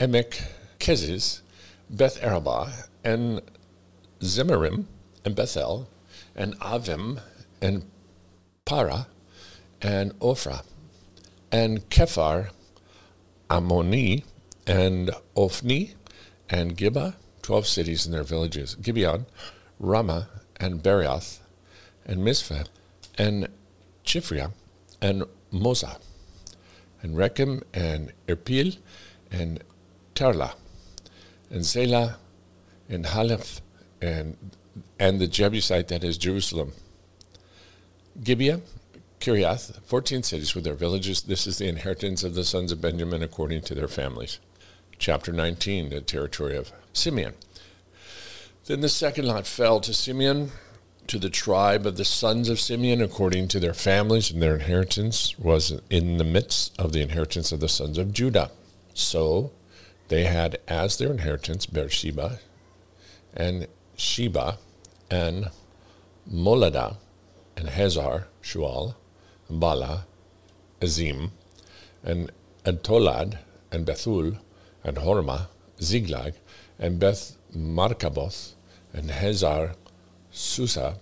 Emek 0.00 0.42
Keziz, 0.78 1.40
Beth 1.90 2.22
Arabah 2.22 2.88
and 3.02 3.40
Zemarim 4.20 4.84
and 5.24 5.34
Bethel 5.34 5.88
and 6.36 6.58
Avim 6.60 7.20
and 7.62 7.84
Parah 8.66 9.06
and 9.80 10.18
Ophrah 10.20 10.62
and 11.50 11.88
Kephar 11.88 12.50
Ammoni 13.48 14.24
and 14.66 15.10
Ophni 15.34 15.94
and 16.50 16.76
12 17.42 17.66
cities 17.66 18.04
and 18.04 18.14
their 18.14 18.22
villages, 18.22 18.74
Gibeon, 18.74 19.26
Ramah 19.80 20.28
and 20.60 20.82
Beeroth 20.82 21.38
and 22.04 22.22
Mizpah 22.22 22.64
and 23.16 23.48
Chephirah 24.04 24.52
and 25.00 25.24
Mozah 25.52 25.98
and 27.02 27.16
Rekem 27.16 27.62
and 27.72 28.12
Irpeel 28.26 28.76
and 29.30 29.62
Taralah 30.14 30.54
and 31.50 31.64
Zelah 31.64 32.16
and 32.88 33.04
Haeleph 33.06 33.60
and 34.00 34.36
and 34.98 35.20
the 35.20 35.26
Jebusite 35.26 35.88
that 35.88 36.04
is 36.04 36.18
Jerusalem. 36.18 36.72
Gibeah 38.22 38.60
Kiriath, 39.20 39.80
14 39.84 40.22
cities 40.22 40.54
with 40.54 40.64
their 40.64 40.74
villages. 40.74 41.22
This 41.22 41.46
is 41.46 41.58
the 41.58 41.68
inheritance 41.68 42.22
of 42.22 42.34
the 42.34 42.44
sons 42.44 42.70
of 42.72 42.80
Benjamin 42.80 43.22
according 43.22 43.62
to 43.62 43.74
their 43.74 43.88
families. 43.88 44.38
Chapter 44.98 45.32
19, 45.32 45.90
the 45.90 46.00
territory 46.00 46.56
of 46.56 46.72
Simeon. 46.92 47.34
Then 48.66 48.80
the 48.80 48.88
second 48.88 49.26
lot 49.26 49.46
fell 49.46 49.80
to 49.80 49.94
Simeon, 49.94 50.52
to 51.06 51.18
the 51.18 51.30
tribe 51.30 51.86
of 51.86 51.96
the 51.96 52.04
sons 52.04 52.48
of 52.48 52.60
Simeon 52.60 53.00
according 53.00 53.48
to 53.48 53.60
their 53.60 53.74
families, 53.74 54.30
and 54.30 54.42
their 54.42 54.54
inheritance 54.54 55.38
was 55.38 55.80
in 55.90 56.18
the 56.18 56.24
midst 56.24 56.78
of 56.78 56.92
the 56.92 57.00
inheritance 57.00 57.50
of 57.50 57.60
the 57.60 57.68
sons 57.68 57.98
of 57.98 58.12
Judah. 58.12 58.50
So 58.94 59.52
they 60.08 60.24
had 60.24 60.58
as 60.66 60.96
their 60.96 61.10
inheritance 61.10 61.66
Beersheba 61.66 62.38
and 63.34 63.66
Sheba 63.96 64.58
and 65.10 65.48
Moladah 66.30 66.96
and 67.56 67.68
Hezar, 67.68 68.24
Shual, 68.42 68.94
Bala, 69.50 70.06
Azim, 70.80 71.32
and 72.04 72.30
Eltolad, 72.64 73.38
and 73.72 73.86
Bethul, 73.86 74.38
and 74.84 74.96
Hormah, 74.98 75.48
Ziklag, 75.80 76.34
and 76.78 77.00
Beth 77.00 77.36
Marcaboth, 77.54 78.52
and 78.92 79.10
Hezar, 79.10 79.74
Susah, 80.32 80.98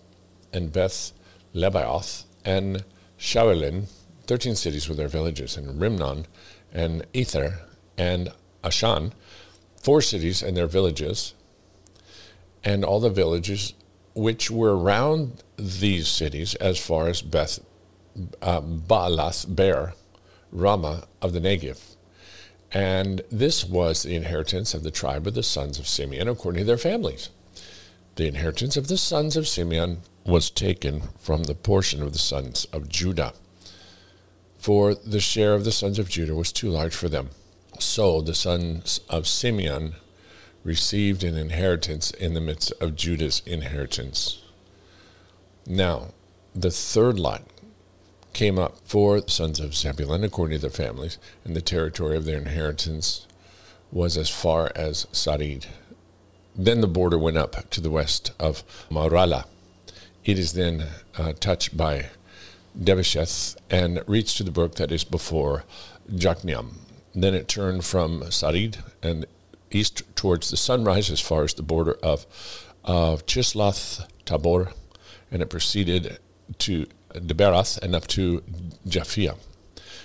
and 0.52 0.72
Beth 0.72 1.12
Lebaoth, 1.54 2.24
and 2.44 2.84
Shawelin, 3.18 3.86
thirteen 4.26 4.54
cities 4.54 4.88
with 4.88 4.96
their 4.96 5.08
villages, 5.08 5.56
and 5.56 5.80
Rimmon, 5.80 6.26
and 6.72 7.04
Ether, 7.12 7.60
and 7.98 8.32
Ashan, 8.66 9.12
four 9.82 10.02
cities 10.02 10.42
and 10.42 10.56
their 10.56 10.66
villages, 10.66 11.34
and 12.64 12.84
all 12.84 13.00
the 13.00 13.10
villages 13.10 13.74
which 14.14 14.50
were 14.50 14.76
around 14.76 15.42
these 15.56 16.08
cities 16.08 16.54
as 16.56 16.78
far 16.78 17.08
as 17.08 17.22
Beth 17.22 17.60
uh, 18.42 18.60
Baalath 18.60 19.54
Beer, 19.54 19.92
Ramah 20.50 21.04
of 21.20 21.32
the 21.32 21.40
Negev. 21.40 21.96
And 22.72 23.22
this 23.30 23.64
was 23.64 24.02
the 24.02 24.16
inheritance 24.16 24.74
of 24.74 24.82
the 24.82 24.90
tribe 24.90 25.26
of 25.26 25.34
the 25.34 25.42
sons 25.42 25.78
of 25.78 25.86
Simeon 25.86 26.28
according 26.28 26.60
to 26.60 26.66
their 26.66 26.78
families. 26.78 27.30
The 28.16 28.26
inheritance 28.26 28.76
of 28.76 28.88
the 28.88 28.96
sons 28.96 29.36
of 29.36 29.46
Simeon 29.46 30.00
was 30.24 30.50
taken 30.50 31.02
from 31.18 31.44
the 31.44 31.54
portion 31.54 32.02
of 32.02 32.12
the 32.12 32.18
sons 32.18 32.66
of 32.72 32.88
Judah, 32.88 33.34
for 34.58 34.94
the 34.94 35.20
share 35.20 35.54
of 35.54 35.64
the 35.64 35.72
sons 35.72 35.98
of 35.98 36.08
Judah 36.08 36.34
was 36.34 36.50
too 36.50 36.68
large 36.68 36.94
for 36.94 37.08
them. 37.08 37.30
So 37.78 38.20
the 38.20 38.34
sons 38.34 39.00
of 39.08 39.26
Simeon 39.26 39.94
received 40.64 41.22
an 41.22 41.36
inheritance 41.36 42.10
in 42.10 42.34
the 42.34 42.40
midst 42.40 42.72
of 42.80 42.96
Judah's 42.96 43.42
inheritance. 43.46 44.42
Now, 45.66 46.08
the 46.54 46.70
third 46.70 47.18
lot 47.18 47.42
came 48.32 48.58
up 48.58 48.78
for 48.84 49.20
the 49.20 49.30
sons 49.30 49.60
of 49.60 49.74
Zebulun 49.74 50.24
according 50.24 50.58
to 50.58 50.62
their 50.62 50.70
families, 50.70 51.18
and 51.44 51.54
the 51.54 51.60
territory 51.60 52.16
of 52.16 52.24
their 52.24 52.38
inheritance 52.38 53.26
was 53.92 54.16
as 54.16 54.28
far 54.28 54.72
as 54.74 55.06
Sarid. 55.12 55.66
Then 56.54 56.80
the 56.80 56.86
border 56.88 57.18
went 57.18 57.36
up 57.36 57.70
to 57.70 57.80
the 57.80 57.90
west 57.90 58.32
of 58.38 58.64
Maralah. 58.90 59.44
It 60.24 60.38
is 60.38 60.54
then 60.54 60.86
uh, 61.16 61.32
touched 61.38 61.76
by 61.76 62.06
Dabbesheth 62.78 63.56
and 63.70 64.02
reached 64.06 64.36
to 64.38 64.42
the 64.42 64.50
brook 64.50 64.74
that 64.76 64.92
is 64.92 65.04
before 65.04 65.64
Jokneam. 66.10 66.85
Then 67.16 67.34
it 67.34 67.48
turned 67.48 67.82
from 67.86 68.20
Sarid 68.24 68.76
and 69.02 69.24
east 69.70 70.02
towards 70.16 70.50
the 70.50 70.58
sunrise 70.58 71.10
as 71.10 71.18
far 71.18 71.44
as 71.44 71.54
the 71.54 71.62
border 71.62 71.96
of, 72.02 72.26
of 72.84 73.24
Chisloth 73.24 74.06
Tabor, 74.26 74.72
and 75.30 75.40
it 75.40 75.48
proceeded 75.48 76.18
to 76.58 76.86
Daberath 77.14 77.78
and 77.78 77.94
up 77.94 78.06
to 78.08 78.42
Japhia. 78.86 79.38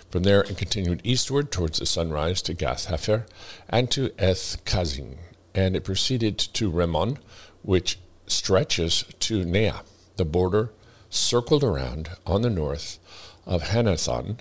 From 0.09 0.23
there, 0.23 0.43
it 0.43 0.57
continued 0.57 1.01
eastward 1.03 1.51
towards 1.51 1.79
the 1.79 1.85
sunrise 1.85 2.41
to 2.43 2.53
Gath 2.53 2.87
Hepher 2.87 3.25
and 3.67 3.91
to 3.91 4.13
Eth 4.17 4.63
Kazin, 4.63 5.17
and 5.53 5.75
it 5.75 5.83
proceeded 5.83 6.37
to 6.37 6.71
Rimmon, 6.71 7.17
which 7.61 7.99
stretches 8.25 9.03
to 9.19 9.43
Neah. 9.43 9.83
The 10.15 10.23
border 10.23 10.71
circled 11.09 11.63
around 11.63 12.11
on 12.25 12.41
the 12.41 12.49
north 12.49 12.99
of 13.45 13.63
Hannathon, 13.63 14.39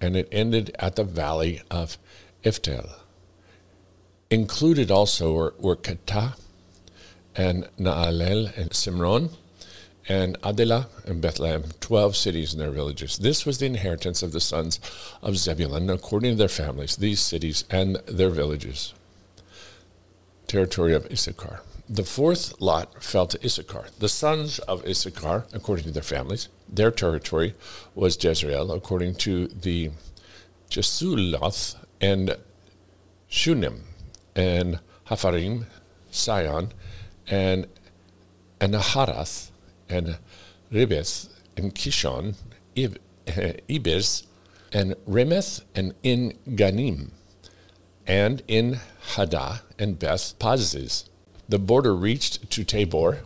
and 0.00 0.16
it 0.16 0.28
ended 0.32 0.74
at 0.78 0.96
the 0.96 1.04
valley 1.04 1.62
of 1.70 1.98
Iftel. 2.46 2.88
Included 4.30 4.88
also 4.88 5.32
were, 5.32 5.54
were 5.58 5.78
and 7.34 7.68
Nahalal 7.76 8.56
and 8.56 8.70
Shimron, 8.70 9.30
and 10.08 10.38
Adela 10.44 10.86
and 11.04 11.20
Bethlehem, 11.20 11.64
12 11.80 12.14
cities 12.14 12.52
and 12.52 12.62
their 12.62 12.70
villages. 12.70 13.18
This 13.18 13.44
was 13.44 13.58
the 13.58 13.66
inheritance 13.66 14.22
of 14.22 14.30
the 14.30 14.40
sons 14.40 14.78
of 15.22 15.36
Zebulun 15.36 15.90
according 15.90 16.30
to 16.30 16.36
their 16.36 16.48
families, 16.48 16.94
these 16.96 17.18
cities 17.18 17.64
and 17.68 17.96
their 18.06 18.30
villages. 18.30 18.94
Territory 20.46 20.94
of 20.94 21.10
Issachar. 21.10 21.62
The 21.88 22.04
fourth 22.04 22.60
lot 22.60 23.02
fell 23.02 23.26
to 23.26 23.44
Issachar. 23.44 23.86
The 23.98 24.08
sons 24.08 24.60
of 24.60 24.86
Issachar, 24.86 25.46
according 25.52 25.86
to 25.86 25.90
their 25.90 26.02
families, 26.04 26.48
their 26.68 26.92
territory 26.92 27.54
was 27.96 28.22
Jezreel, 28.22 28.70
according 28.70 29.16
to 29.16 29.48
the 29.48 29.90
Chesulloth 30.70 31.74
and 32.00 32.36
Shunem, 33.28 33.84
and 34.34 34.80
Hapharaim, 35.04 35.66
Sion, 36.10 36.72
and 37.26 37.66
Anaharath, 38.60 39.50
and 39.88 40.18
Rabbith 40.72 41.28
and 41.56 41.74
Kishon, 41.74 42.34
eh, 42.76 42.88
Ibis, 43.70 44.24
and 44.72 44.94
Remeth, 45.06 45.62
and 45.74 45.94
in 46.02 46.38
Ganim, 46.48 47.10
and 48.06 48.42
in 48.46 48.80
Hadah 49.14 49.62
and 49.78 49.98
Beth 49.98 50.38
Pazzez. 50.38 51.04
The 51.48 51.58
border 51.58 51.94
reached 51.94 52.50
to 52.50 52.64
Tabor, 52.64 53.20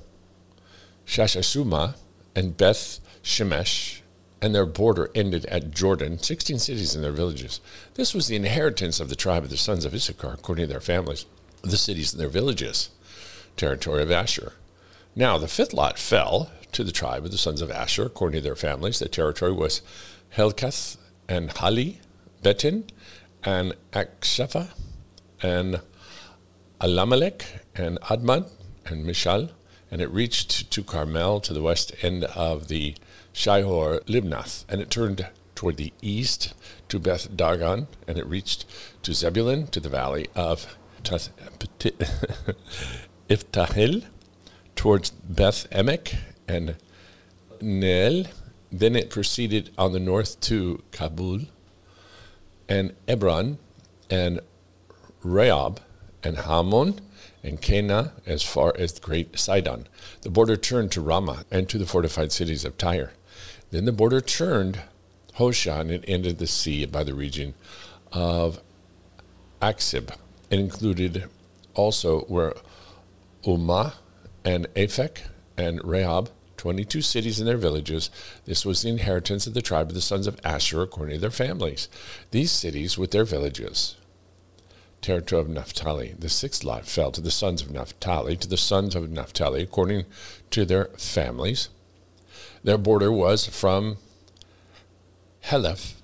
Shashashuma, 1.06 1.94
and 2.36 2.56
Beth 2.56 3.00
Shemesh, 3.22 3.99
and 4.42 4.54
their 4.54 4.66
border 4.66 5.10
ended 5.14 5.44
at 5.46 5.70
Jordan, 5.70 6.18
16 6.18 6.58
cities 6.58 6.94
and 6.94 7.04
their 7.04 7.12
villages. 7.12 7.60
This 7.94 8.14
was 8.14 8.26
the 8.26 8.36
inheritance 8.36 9.00
of 9.00 9.08
the 9.08 9.16
tribe 9.16 9.44
of 9.44 9.50
the 9.50 9.56
sons 9.56 9.84
of 9.84 9.94
Issachar, 9.94 10.32
according 10.32 10.64
to 10.64 10.72
their 10.72 10.80
families, 10.80 11.26
the 11.62 11.76
cities 11.76 12.12
and 12.12 12.20
their 12.20 12.28
villages, 12.28 12.90
territory 13.56 14.02
of 14.02 14.10
Asher. 14.10 14.54
Now, 15.14 15.38
the 15.38 15.48
fifth 15.48 15.74
lot 15.74 15.98
fell 15.98 16.50
to 16.72 16.84
the 16.84 16.92
tribe 16.92 17.24
of 17.24 17.32
the 17.32 17.38
sons 17.38 17.60
of 17.60 17.70
Asher, 17.70 18.06
according 18.06 18.40
to 18.40 18.44
their 18.44 18.56
families. 18.56 18.98
The 18.98 19.08
territory 19.08 19.52
was 19.52 19.82
Helkath 20.36 20.96
and 21.28 21.50
Hali, 21.50 22.00
Beten, 22.42 22.84
and 23.44 23.74
Achshaph, 23.92 24.68
and 25.42 25.80
Allammelech, 26.80 27.44
and 27.74 27.98
Admad, 28.02 28.46
and 28.86 29.04
Mishal, 29.04 29.50
and 29.90 30.00
it 30.00 30.10
reached 30.10 30.70
to 30.70 30.82
Carmel 30.82 31.40
to 31.40 31.52
the 31.52 31.62
west 31.62 31.92
end 32.02 32.24
of 32.24 32.68
the 32.68 32.94
Shihor 33.32 34.00
Libnath, 34.04 34.64
and 34.68 34.80
it 34.80 34.90
turned 34.90 35.26
toward 35.54 35.76
the 35.76 35.92
east 36.02 36.54
to 36.88 36.98
Beth 36.98 37.36
Dagon, 37.36 37.86
and 38.06 38.18
it 38.18 38.26
reached 38.26 38.64
to 39.02 39.12
Zebulun 39.12 39.66
to 39.68 39.80
the 39.80 39.88
valley 39.88 40.26
of 40.34 40.76
Iphtahel, 43.28 44.04
towards 44.76 45.10
Beth 45.10 45.68
Emek 45.70 46.16
and 46.48 46.76
Neiel. 47.60 48.28
Then 48.72 48.94
it 48.96 49.10
proceeded 49.10 49.70
on 49.76 49.92
the 49.92 50.00
north 50.00 50.40
to 50.42 50.82
Cabul 50.92 51.46
and 52.68 52.94
Ebron 53.08 53.58
and 54.08 54.40
Rehob, 55.24 55.78
and 56.22 56.38
Hamon, 56.38 57.00
and 57.42 57.60
Kanah 57.60 58.12
as 58.26 58.42
far 58.42 58.74
as 58.78 58.98
great 58.98 59.38
Sidon. 59.38 59.88
The 60.22 60.30
border 60.30 60.56
turned 60.56 60.92
to 60.92 61.00
Ramah 61.00 61.44
and 61.50 61.68
to 61.68 61.78
the 61.78 61.86
fortified 61.86 62.32
cities 62.32 62.64
of 62.64 62.78
Tyre. 62.78 63.12
Then 63.70 63.84
the 63.84 63.92
border 63.92 64.20
turned 64.20 64.80
Hoshan 65.34 65.90
and 65.90 66.04
ended 66.08 66.38
the 66.38 66.46
sea 66.46 66.86
by 66.86 67.04
the 67.04 67.14
region 67.14 67.54
of 68.12 68.60
Achzib. 69.62 70.14
It 70.50 70.58
included 70.58 71.24
also 71.74 72.24
were 72.28 72.56
Ummah 73.44 73.94
and 74.44 74.66
Aphek 74.74 75.22
and 75.56 75.80
Rehob, 75.80 76.30
22 76.56 77.00
cities 77.00 77.38
and 77.38 77.48
their 77.48 77.56
villages. 77.56 78.10
This 78.44 78.66
was 78.66 78.82
the 78.82 78.88
inheritance 78.88 79.46
of 79.46 79.54
the 79.54 79.62
tribe 79.62 79.88
of 79.88 79.94
the 79.94 80.00
sons 80.00 80.26
of 80.26 80.40
Asher 80.44 80.82
according 80.82 81.16
to 81.16 81.20
their 81.20 81.30
families. 81.30 81.88
These 82.32 82.50
cities 82.50 82.98
with 82.98 83.12
their 83.12 83.24
villages 83.24 83.96
territory 85.00 85.40
of 85.40 85.48
Naphtali. 85.48 86.14
The 86.18 86.28
sixth 86.28 86.64
lot 86.64 86.86
fell 86.86 87.10
to 87.12 87.20
the 87.20 87.30
sons 87.30 87.62
of 87.62 87.70
Naphtali, 87.70 88.36
to 88.36 88.48
the 88.48 88.56
sons 88.56 88.94
of 88.94 89.10
Naphtali, 89.10 89.62
according 89.62 90.04
to 90.50 90.64
their 90.64 90.86
families. 90.96 91.68
Their 92.62 92.78
border 92.78 93.10
was 93.10 93.46
from 93.46 93.96
Heleph, 95.44 95.94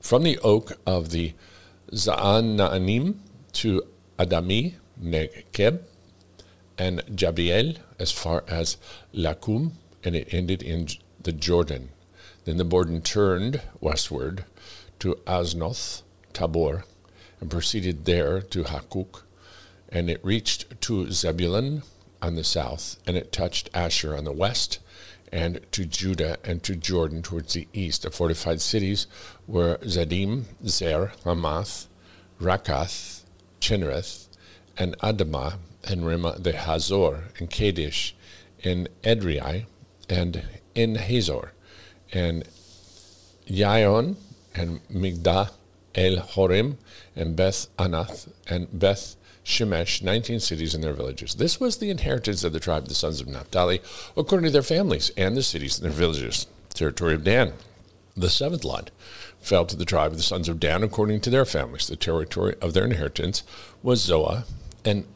from 0.00 0.24
the 0.24 0.38
oak 0.38 0.72
of 0.84 1.10
the 1.10 1.34
Zaananim 1.92 3.18
to 3.52 3.82
Adami, 4.18 4.76
Nekeb, 5.00 5.82
and 6.76 7.00
Jabiel 7.14 7.78
as 7.98 8.10
far 8.10 8.42
as 8.48 8.76
Lakum, 9.14 9.72
and 10.02 10.16
it 10.16 10.34
ended 10.34 10.62
in 10.62 10.88
the 11.22 11.32
Jordan. 11.32 11.90
Then 12.44 12.56
the 12.56 12.64
border 12.64 12.98
turned 12.98 13.60
westward 13.80 14.44
to 14.98 15.14
Aznoth, 15.26 16.02
Tabor, 16.32 16.84
and 17.40 17.50
proceeded 17.50 18.04
there 18.04 18.40
to 18.40 18.64
Hukkok, 18.64 19.22
and 19.88 20.10
it 20.10 20.24
reached 20.24 20.80
to 20.82 21.10
Zebulun 21.12 21.82
on 22.20 22.34
the 22.34 22.42
south, 22.42 22.96
and 23.06 23.16
it 23.16 23.30
touched 23.30 23.70
Asher 23.72 24.16
on 24.16 24.24
the 24.24 24.32
west, 24.32 24.80
and 25.32 25.60
to 25.72 25.86
Judah 25.86 26.36
and 26.44 26.62
to 26.62 26.76
Jordan 26.76 27.22
towards 27.22 27.54
the 27.54 27.66
east. 27.72 28.02
The 28.02 28.10
fortified 28.10 28.60
cities 28.60 29.06
were 29.46 29.78
Ziddim, 29.78 30.44
Zer, 30.66 31.12
Hamath, 31.24 31.86
Rakath, 32.40 33.22
Chinnereth, 33.60 34.28
and 34.76 34.96
Adamah, 34.98 35.54
and 35.84 36.02
Rimmah 36.02 36.42
the 36.42 36.52
Hazor, 36.52 37.28
and 37.38 37.50
Kadesh, 37.50 38.14
and 38.62 38.88
Edrei, 39.02 39.66
and 40.08 40.44
in 40.74 40.96
Hazor, 40.96 41.52
and 42.12 42.44
Yaon, 43.46 44.16
and 44.54 44.86
Migdah 44.88 45.50
El 45.94 46.16
Horim, 46.16 46.76
and 47.16 47.34
Beth 47.34 47.68
Anath, 47.78 48.28
and 48.46 48.68
Beth 48.78 49.16
Shemesh, 49.44 50.02
19 50.02 50.40
cities 50.40 50.74
and 50.74 50.82
their 50.82 50.92
villages. 50.92 51.34
This 51.34 51.58
was 51.58 51.76
the 51.76 51.90
inheritance 51.90 52.44
of 52.44 52.52
the 52.52 52.60
tribe 52.60 52.84
of 52.84 52.88
the 52.88 52.94
sons 52.94 53.20
of 53.20 53.28
Naphtali, 53.28 53.80
according 54.16 54.46
to 54.46 54.52
their 54.52 54.62
families, 54.62 55.10
and 55.16 55.36
the 55.36 55.42
cities 55.42 55.78
and 55.78 55.84
their 55.84 55.96
villages. 55.96 56.46
Territory 56.74 57.14
of 57.14 57.24
Dan. 57.24 57.54
The 58.16 58.30
seventh 58.30 58.64
lot 58.64 58.90
fell 59.40 59.66
to 59.66 59.76
the 59.76 59.84
tribe 59.84 60.12
of 60.12 60.16
the 60.16 60.22
sons 60.22 60.48
of 60.48 60.60
Dan, 60.60 60.82
according 60.82 61.20
to 61.22 61.30
their 61.30 61.44
families. 61.44 61.86
The 61.86 61.96
territory 61.96 62.54
of 62.60 62.72
their 62.72 62.84
inheritance 62.84 63.42
was 63.82 64.02
Zorah, 64.02 64.44
and 64.84 65.06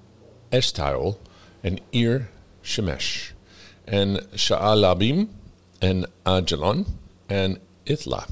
Eshtaol, 0.50 1.18
and 1.62 1.80
Ir 1.92 2.28
Shemesh, 2.62 3.32
and 3.86 4.18
Shaalabbin, 4.34 5.28
and 5.80 6.06
Aijalon, 6.24 6.86
and 7.28 7.60
Ithlah 7.86 8.28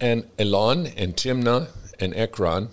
and 0.00 0.26
Elon 0.38 0.86
and 0.96 1.14
Timnah 1.14 1.68
and 2.00 2.14
Ekron 2.14 2.70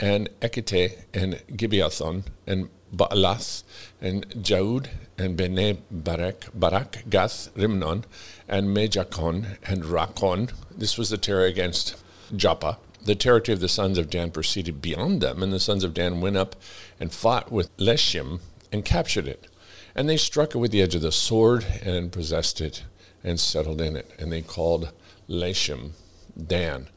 and 0.00 0.30
Ekete 0.40 0.98
and 1.12 1.34
Gibbethon 1.50 2.24
and 2.46 2.70
Baalath 2.94 3.62
and 4.00 4.26
Jehud 4.30 4.88
and 5.18 5.36
Bene 5.36 5.78
Barak, 5.90 6.46
Barak, 6.54 7.04
Gath, 7.08 7.50
Rimmon 7.54 8.04
and 8.48 8.74
Mejakon 8.76 9.58
and 9.64 9.84
Rakkon. 9.84 10.52
This 10.76 10.96
was 10.98 11.10
the 11.10 11.18
terror 11.18 11.44
against 11.44 12.02
Joppa. 12.34 12.78
The 13.04 13.14
territory 13.14 13.54
of 13.54 13.60
the 13.60 13.68
sons 13.68 13.98
of 13.98 14.10
Dan 14.10 14.30
proceeded 14.30 14.82
beyond 14.82 15.20
them, 15.20 15.42
and 15.42 15.52
the 15.52 15.60
sons 15.60 15.84
of 15.84 15.94
Dan 15.94 16.20
went 16.20 16.36
up 16.36 16.56
and 16.98 17.12
fought 17.12 17.50
with 17.50 17.74
Leshem 17.78 18.40
and 18.72 18.84
captured 18.84 19.26
it. 19.26 19.46
And 19.94 20.08
they 20.08 20.16
struck 20.16 20.54
it 20.54 20.58
with 20.58 20.70
the 20.70 20.82
edge 20.82 20.94
of 20.94 21.02
the 21.02 21.12
sword 21.12 21.64
and 21.82 22.12
possessed 22.12 22.60
it 22.60 22.84
and 23.24 23.40
settled 23.40 23.80
in 23.80 23.96
it. 23.96 24.10
And 24.18 24.30
they 24.30 24.42
called 24.42 24.92
Leshem 25.28 25.92
Dan, 26.36 26.88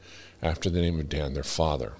after 0.42 0.70
the 0.70 0.82
name 0.82 1.00
of 1.00 1.10
Dan, 1.10 1.34
their 1.34 1.44
father. 1.44 1.94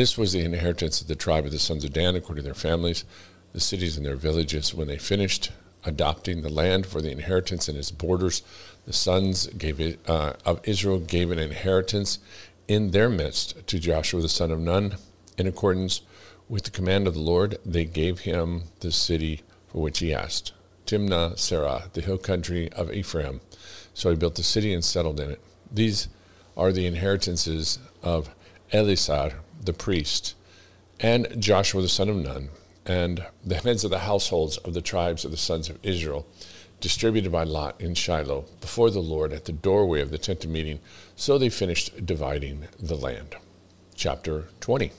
This 0.00 0.16
was 0.16 0.32
the 0.32 0.40
inheritance 0.40 1.02
of 1.02 1.08
the 1.08 1.14
tribe 1.14 1.44
of 1.44 1.52
the 1.52 1.58
sons 1.58 1.84
of 1.84 1.92
Dan 1.92 2.16
according 2.16 2.42
to 2.42 2.46
their 2.48 2.54
families, 2.54 3.04
the 3.52 3.60
cities 3.60 3.98
and 3.98 4.06
their 4.06 4.16
villages. 4.16 4.72
When 4.72 4.88
they 4.88 4.96
finished 4.96 5.52
adopting 5.84 6.40
the 6.40 6.48
land 6.48 6.86
for 6.86 7.02
the 7.02 7.10
inheritance 7.10 7.68
and 7.68 7.76
its 7.76 7.90
borders, 7.90 8.40
the 8.86 8.94
sons 8.94 9.48
gave 9.48 9.78
it, 9.78 10.00
uh, 10.08 10.32
of 10.46 10.62
Israel 10.64 11.00
gave 11.00 11.30
an 11.30 11.38
inheritance 11.38 12.18
in 12.66 12.92
their 12.92 13.10
midst 13.10 13.66
to 13.66 13.78
Joshua 13.78 14.22
the 14.22 14.30
son 14.30 14.50
of 14.50 14.58
Nun. 14.58 14.96
In 15.36 15.46
accordance 15.46 16.00
with 16.48 16.64
the 16.64 16.70
command 16.70 17.06
of 17.06 17.12
the 17.12 17.20
Lord, 17.20 17.58
they 17.66 17.84
gave 17.84 18.20
him 18.20 18.62
the 18.80 18.92
city 18.92 19.42
for 19.66 19.82
which 19.82 19.98
he 19.98 20.14
asked. 20.14 20.54
Timnah 20.86 21.34
Serah, 21.34 21.92
the 21.92 22.00
hill 22.00 22.16
country 22.16 22.72
of 22.72 22.90
Ephraim. 22.90 23.42
So 23.92 24.08
he 24.08 24.16
built 24.16 24.36
the 24.36 24.44
city 24.44 24.72
and 24.72 24.82
settled 24.82 25.20
in 25.20 25.32
it. 25.32 25.42
These 25.70 26.08
are 26.56 26.72
the 26.72 26.86
inheritances 26.86 27.78
of 28.02 28.30
Eleazar 28.72 29.34
the 29.60 29.72
priest 29.72 30.34
and 30.98 31.26
Joshua 31.38 31.82
the 31.82 31.88
son 31.88 32.08
of 32.08 32.16
Nun 32.16 32.50
and 32.86 33.26
the 33.44 33.56
heads 33.56 33.84
of 33.84 33.90
the 33.90 34.00
households 34.00 34.56
of 34.58 34.74
the 34.74 34.82
tribes 34.82 35.24
of 35.24 35.30
the 35.30 35.36
sons 35.36 35.68
of 35.68 35.78
Israel 35.82 36.26
distributed 36.80 37.30
by 37.30 37.44
Lot 37.44 37.80
in 37.80 37.94
Shiloh 37.94 38.46
before 38.60 38.90
the 38.90 39.00
Lord 39.00 39.32
at 39.32 39.44
the 39.44 39.52
doorway 39.52 40.00
of 40.00 40.10
the 40.10 40.18
tent 40.18 40.44
of 40.44 40.50
meeting. 40.50 40.80
So 41.14 41.36
they 41.36 41.50
finished 41.50 42.06
dividing 42.06 42.68
the 42.78 42.96
land. 42.96 43.36
Chapter 43.94 44.46
20 44.60 44.92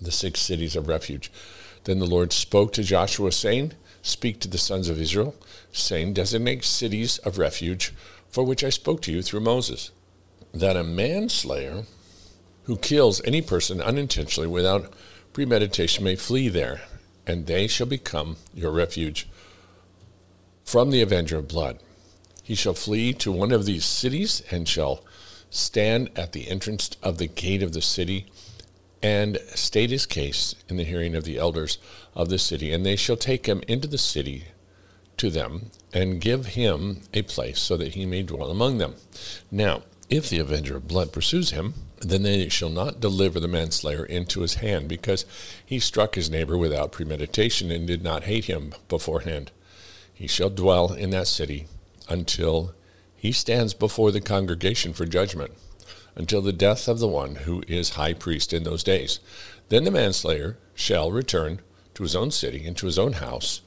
The 0.00 0.10
six 0.10 0.40
cities 0.40 0.76
of 0.76 0.88
refuge. 0.88 1.30
Then 1.84 1.98
the 1.98 2.06
Lord 2.06 2.32
spoke 2.32 2.72
to 2.72 2.82
Joshua, 2.82 3.30
saying, 3.32 3.72
Speak 4.00 4.40
to 4.40 4.48
the 4.48 4.58
sons 4.58 4.88
of 4.88 5.00
Israel, 5.00 5.34
saying, 5.72 6.14
Designate 6.14 6.64
cities 6.64 7.18
of 7.18 7.38
refuge 7.38 7.92
for 8.30 8.42
which 8.42 8.64
I 8.64 8.70
spoke 8.70 9.00
to 9.02 9.12
you 9.12 9.22
through 9.22 9.40
Moses, 9.40 9.90
that 10.52 10.76
a 10.76 10.82
manslayer 10.82 11.84
who 12.64 12.76
kills 12.76 13.20
any 13.24 13.42
person 13.42 13.80
unintentionally 13.80 14.48
without 14.48 14.92
premeditation 15.32 16.04
may 16.04 16.16
flee 16.16 16.48
there, 16.48 16.82
and 17.26 17.46
they 17.46 17.66
shall 17.66 17.86
become 17.86 18.36
your 18.54 18.70
refuge 18.70 19.28
from 20.64 20.90
the 20.90 21.02
avenger 21.02 21.38
of 21.38 21.48
blood. 21.48 21.78
He 22.42 22.54
shall 22.54 22.74
flee 22.74 23.12
to 23.14 23.32
one 23.32 23.52
of 23.52 23.64
these 23.64 23.84
cities 23.84 24.42
and 24.50 24.68
shall 24.68 25.02
stand 25.50 26.10
at 26.16 26.32
the 26.32 26.48
entrance 26.48 26.90
of 27.02 27.18
the 27.18 27.26
gate 27.26 27.62
of 27.62 27.72
the 27.72 27.82
city 27.82 28.26
and 29.02 29.38
state 29.54 29.90
his 29.90 30.06
case 30.06 30.54
in 30.68 30.76
the 30.76 30.84
hearing 30.84 31.14
of 31.14 31.24
the 31.24 31.38
elders 31.38 31.78
of 32.14 32.28
the 32.28 32.38
city, 32.38 32.72
and 32.72 32.84
they 32.84 32.96
shall 32.96 33.16
take 33.16 33.46
him 33.46 33.62
into 33.68 33.86
the 33.86 33.98
city 33.98 34.46
to 35.18 35.30
them 35.30 35.70
and 35.92 36.20
give 36.20 36.46
him 36.46 37.02
a 37.12 37.22
place 37.22 37.60
so 37.60 37.76
that 37.76 37.94
he 37.94 38.06
may 38.06 38.22
dwell 38.22 38.50
among 38.50 38.78
them. 38.78 38.94
Now, 39.50 39.82
if 40.08 40.28
the 40.28 40.38
avenger 40.38 40.76
of 40.76 40.88
blood 40.88 41.12
pursues 41.12 41.50
him, 41.50 41.74
then 42.04 42.22
they 42.22 42.48
shall 42.48 42.68
not 42.68 43.00
deliver 43.00 43.40
the 43.40 43.48
manslayer 43.48 44.04
into 44.04 44.40
his 44.40 44.54
hand, 44.54 44.88
because 44.88 45.24
he 45.64 45.78
struck 45.78 46.14
his 46.14 46.30
neighbor 46.30 46.56
without 46.56 46.92
premeditation 46.92 47.70
and 47.70 47.86
did 47.86 48.02
not 48.02 48.24
hate 48.24 48.44
him 48.44 48.74
beforehand. 48.88 49.50
He 50.12 50.26
shall 50.26 50.50
dwell 50.50 50.92
in 50.92 51.10
that 51.10 51.26
city 51.26 51.66
until 52.08 52.74
he 53.16 53.32
stands 53.32 53.74
before 53.74 54.12
the 54.12 54.20
congregation 54.20 54.92
for 54.92 55.06
judgment, 55.06 55.52
until 56.14 56.42
the 56.42 56.52
death 56.52 56.88
of 56.88 56.98
the 56.98 57.08
one 57.08 57.36
who 57.36 57.62
is 57.66 57.90
high 57.90 58.12
priest 58.12 58.52
in 58.52 58.64
those 58.64 58.84
days. 58.84 59.18
Then 59.70 59.84
the 59.84 59.90
manslayer 59.90 60.58
shall 60.74 61.10
return 61.10 61.60
to 61.94 62.02
his 62.02 62.14
own 62.14 62.30
city 62.30 62.66
and 62.66 62.76
to 62.76 62.86
his 62.86 62.98
own 62.98 63.14
house 63.14 63.62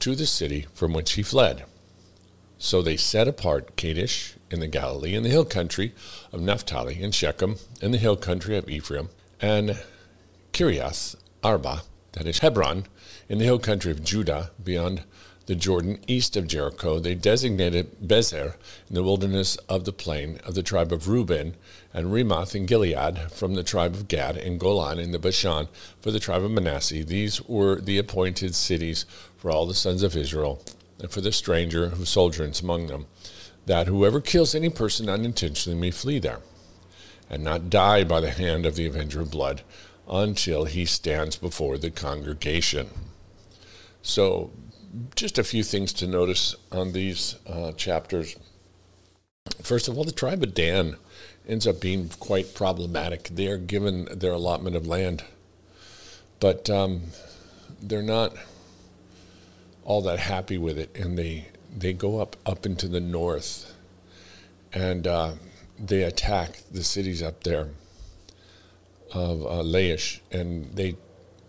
to 0.00 0.14
the 0.16 0.26
city 0.26 0.66
from 0.74 0.92
which 0.92 1.12
he 1.12 1.22
fled. 1.22 1.64
So 2.64 2.80
they 2.80 2.96
set 2.96 3.26
apart 3.26 3.74
Kadesh 3.74 4.34
in 4.48 4.60
the 4.60 4.68
Galilee, 4.68 5.16
in 5.16 5.24
the 5.24 5.28
hill 5.28 5.44
country 5.44 5.92
of 6.30 6.40
Naphtali, 6.40 7.02
and 7.02 7.12
Shechem, 7.12 7.56
in 7.80 7.90
the 7.90 7.98
hill 7.98 8.16
country 8.16 8.56
of 8.56 8.70
Ephraim, 8.70 9.08
and 9.40 9.82
Kiriath 10.52 11.16
Arba, 11.42 11.82
that 12.12 12.28
is 12.28 12.38
Hebron, 12.38 12.84
in 13.28 13.38
the 13.38 13.44
hill 13.44 13.58
country 13.58 13.90
of 13.90 14.04
Judah, 14.04 14.52
beyond 14.62 15.02
the 15.46 15.56
Jordan, 15.56 15.98
east 16.06 16.36
of 16.36 16.46
Jericho. 16.46 17.00
They 17.00 17.16
designated 17.16 18.00
Bezer 18.00 18.54
in 18.88 18.94
the 18.94 19.02
wilderness 19.02 19.56
of 19.68 19.84
the 19.84 19.92
plain 19.92 20.38
of 20.46 20.54
the 20.54 20.62
tribe 20.62 20.92
of 20.92 21.08
Reuben, 21.08 21.56
and 21.92 22.12
Ramoth 22.12 22.54
in 22.54 22.66
Gilead 22.66 23.32
from 23.32 23.54
the 23.54 23.64
tribe 23.64 23.94
of 23.94 24.06
Gad, 24.06 24.36
and 24.36 24.60
Golan 24.60 25.00
in 25.00 25.10
the 25.10 25.18
Bashan 25.18 25.66
for 26.00 26.12
the 26.12 26.20
tribe 26.20 26.44
of 26.44 26.52
Manasseh. 26.52 27.02
These 27.02 27.42
were 27.42 27.80
the 27.80 27.98
appointed 27.98 28.54
cities 28.54 29.04
for 29.36 29.50
all 29.50 29.66
the 29.66 29.74
sons 29.74 30.04
of 30.04 30.16
Israel, 30.16 30.62
and 31.02 31.10
for 31.10 31.20
the 31.20 31.32
stranger 31.32 31.88
who 31.90 32.04
sojourns 32.04 32.62
among 32.62 32.86
them, 32.86 33.06
that 33.66 33.88
whoever 33.88 34.20
kills 34.20 34.54
any 34.54 34.70
person 34.70 35.08
unintentionally 35.08 35.78
may 35.78 35.90
flee 35.90 36.18
there. 36.18 36.40
and 37.28 37.42
not 37.42 37.70
die 37.70 38.04
by 38.04 38.20
the 38.20 38.30
hand 38.30 38.66
of 38.66 38.76
the 38.76 38.86
avenger 38.86 39.22
of 39.22 39.30
blood 39.30 39.62
until 40.06 40.66
he 40.66 40.84
stands 40.84 41.36
before 41.36 41.78
the 41.78 41.90
congregation. 41.90 42.90
So, 44.02 44.50
just 45.16 45.38
a 45.38 45.44
few 45.44 45.62
things 45.62 45.94
to 45.94 46.06
notice 46.06 46.54
on 46.70 46.92
these 46.92 47.36
uh, 47.46 47.72
chapters. 47.72 48.36
First 49.62 49.88
of 49.88 49.96
all, 49.96 50.04
the 50.04 50.12
tribe 50.12 50.42
of 50.42 50.52
Dan 50.52 50.96
ends 51.48 51.66
up 51.66 51.80
being 51.80 52.10
quite 52.20 52.54
problematic. 52.54 53.30
They 53.30 53.46
are 53.46 53.56
given 53.56 54.08
their 54.12 54.32
allotment 54.32 54.76
of 54.76 54.86
land, 54.86 55.24
but 56.38 56.68
um, 56.68 57.04
they're 57.80 58.02
not 58.02 58.34
all 59.84 60.02
that 60.02 60.18
happy 60.18 60.58
with 60.58 60.78
it, 60.78 60.96
and 60.96 61.18
they 61.18 61.48
they 61.76 61.92
go 61.92 62.20
up 62.20 62.36
up 62.46 62.66
into 62.66 62.88
the 62.88 63.00
north, 63.00 63.74
and 64.72 65.06
uh, 65.06 65.32
they 65.78 66.02
attack 66.02 66.58
the 66.70 66.84
cities 66.84 67.22
up 67.22 67.44
there 67.44 67.70
of 69.12 69.42
uh, 69.42 69.62
Laish, 69.62 70.20
and 70.30 70.74
they 70.74 70.96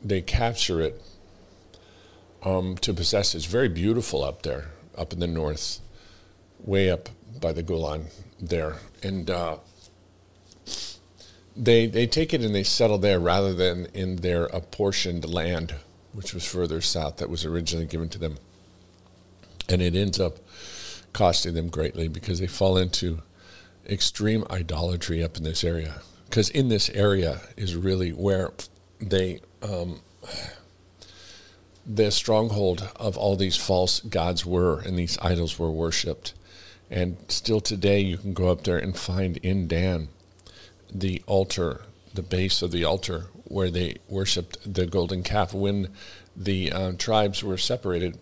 they 0.04 0.22
capture 0.22 0.82
it 0.82 1.02
um, 2.43 2.76
to 2.78 2.93
possess 2.93 3.34
it. 3.34 3.39
It's 3.39 3.46
very 3.46 3.69
beautiful 3.69 4.24
up 4.24 4.43
there, 4.43 4.72
up 4.98 5.13
in 5.13 5.19
the 5.19 5.28
north, 5.28 5.80
way 6.60 6.89
up 6.89 7.10
by 7.39 7.54
the 7.54 7.63
Golan 7.63 8.08
there, 8.39 8.78
and 9.02 9.30
uh, 9.30 9.58
they 11.56 11.86
they 11.86 12.08
take 12.08 12.34
it 12.34 12.41
and 12.41 12.54
they 12.54 12.63
settle 12.63 12.98
there 12.98 13.19
rather 13.19 13.54
than 13.54 13.86
in 13.93 14.17
their 14.17 14.46
apportioned 14.46 15.32
land, 15.32 15.76
which 16.13 16.34
was 16.34 16.45
further 16.45 16.82
south 16.82 17.17
that 17.17 17.30
was 17.30 17.45
originally 17.45 17.86
given 17.86 18.10
to 18.10 18.19
them, 18.19 18.38
and 19.69 19.82
it 19.82 19.95
ends 19.95 20.19
up 20.19 20.38
costing 21.12 21.54
them 21.54 21.69
greatly 21.69 22.08
because 22.08 22.39
they 22.39 22.47
fall 22.47 22.78
into 22.78 23.21
extreme 23.88 24.45
idolatry 24.49 25.23
up 25.23 25.38
in 25.38 25.43
this 25.43 25.63
area. 25.63 26.02
Because 26.26 26.49
in 26.49 26.69
this 26.69 26.89
area 26.89 27.41
is 27.56 27.76
really 27.76 28.12
where 28.12 28.52
they 28.99 29.41
um, 29.62 30.02
the 31.86 32.12
stronghold 32.12 32.89
of 32.95 33.17
all 33.17 33.36
these 33.36 33.58
false 33.58 33.99
gods 34.02 34.45
were 34.45 34.80
and 34.80 34.97
these 34.97 35.17
idols 35.21 35.60
were 35.60 35.71
worshipped. 35.71 36.34
And 36.89 37.17
still 37.28 37.60
today, 37.60 37.99
you 37.99 38.17
can 38.17 38.34
go 38.34 38.49
up 38.49 38.63
there 38.63 38.78
and 38.78 38.95
find 38.95 39.38
in 39.38 39.67
Dan 39.67 40.10
the 40.93 41.23
altar, 41.26 41.82
the 42.13 42.23
base 42.23 42.62
of 42.62 42.71
the 42.71 42.84
altar 42.84 43.28
where 43.45 43.69
they 43.69 43.97
worshipped 44.08 44.73
the 44.73 44.86
golden 44.86 45.23
calf 45.23 45.54
when 45.54 45.89
the 46.36 46.71
uh, 46.71 46.91
tribes 46.97 47.43
were 47.43 47.58
separated 47.58 48.17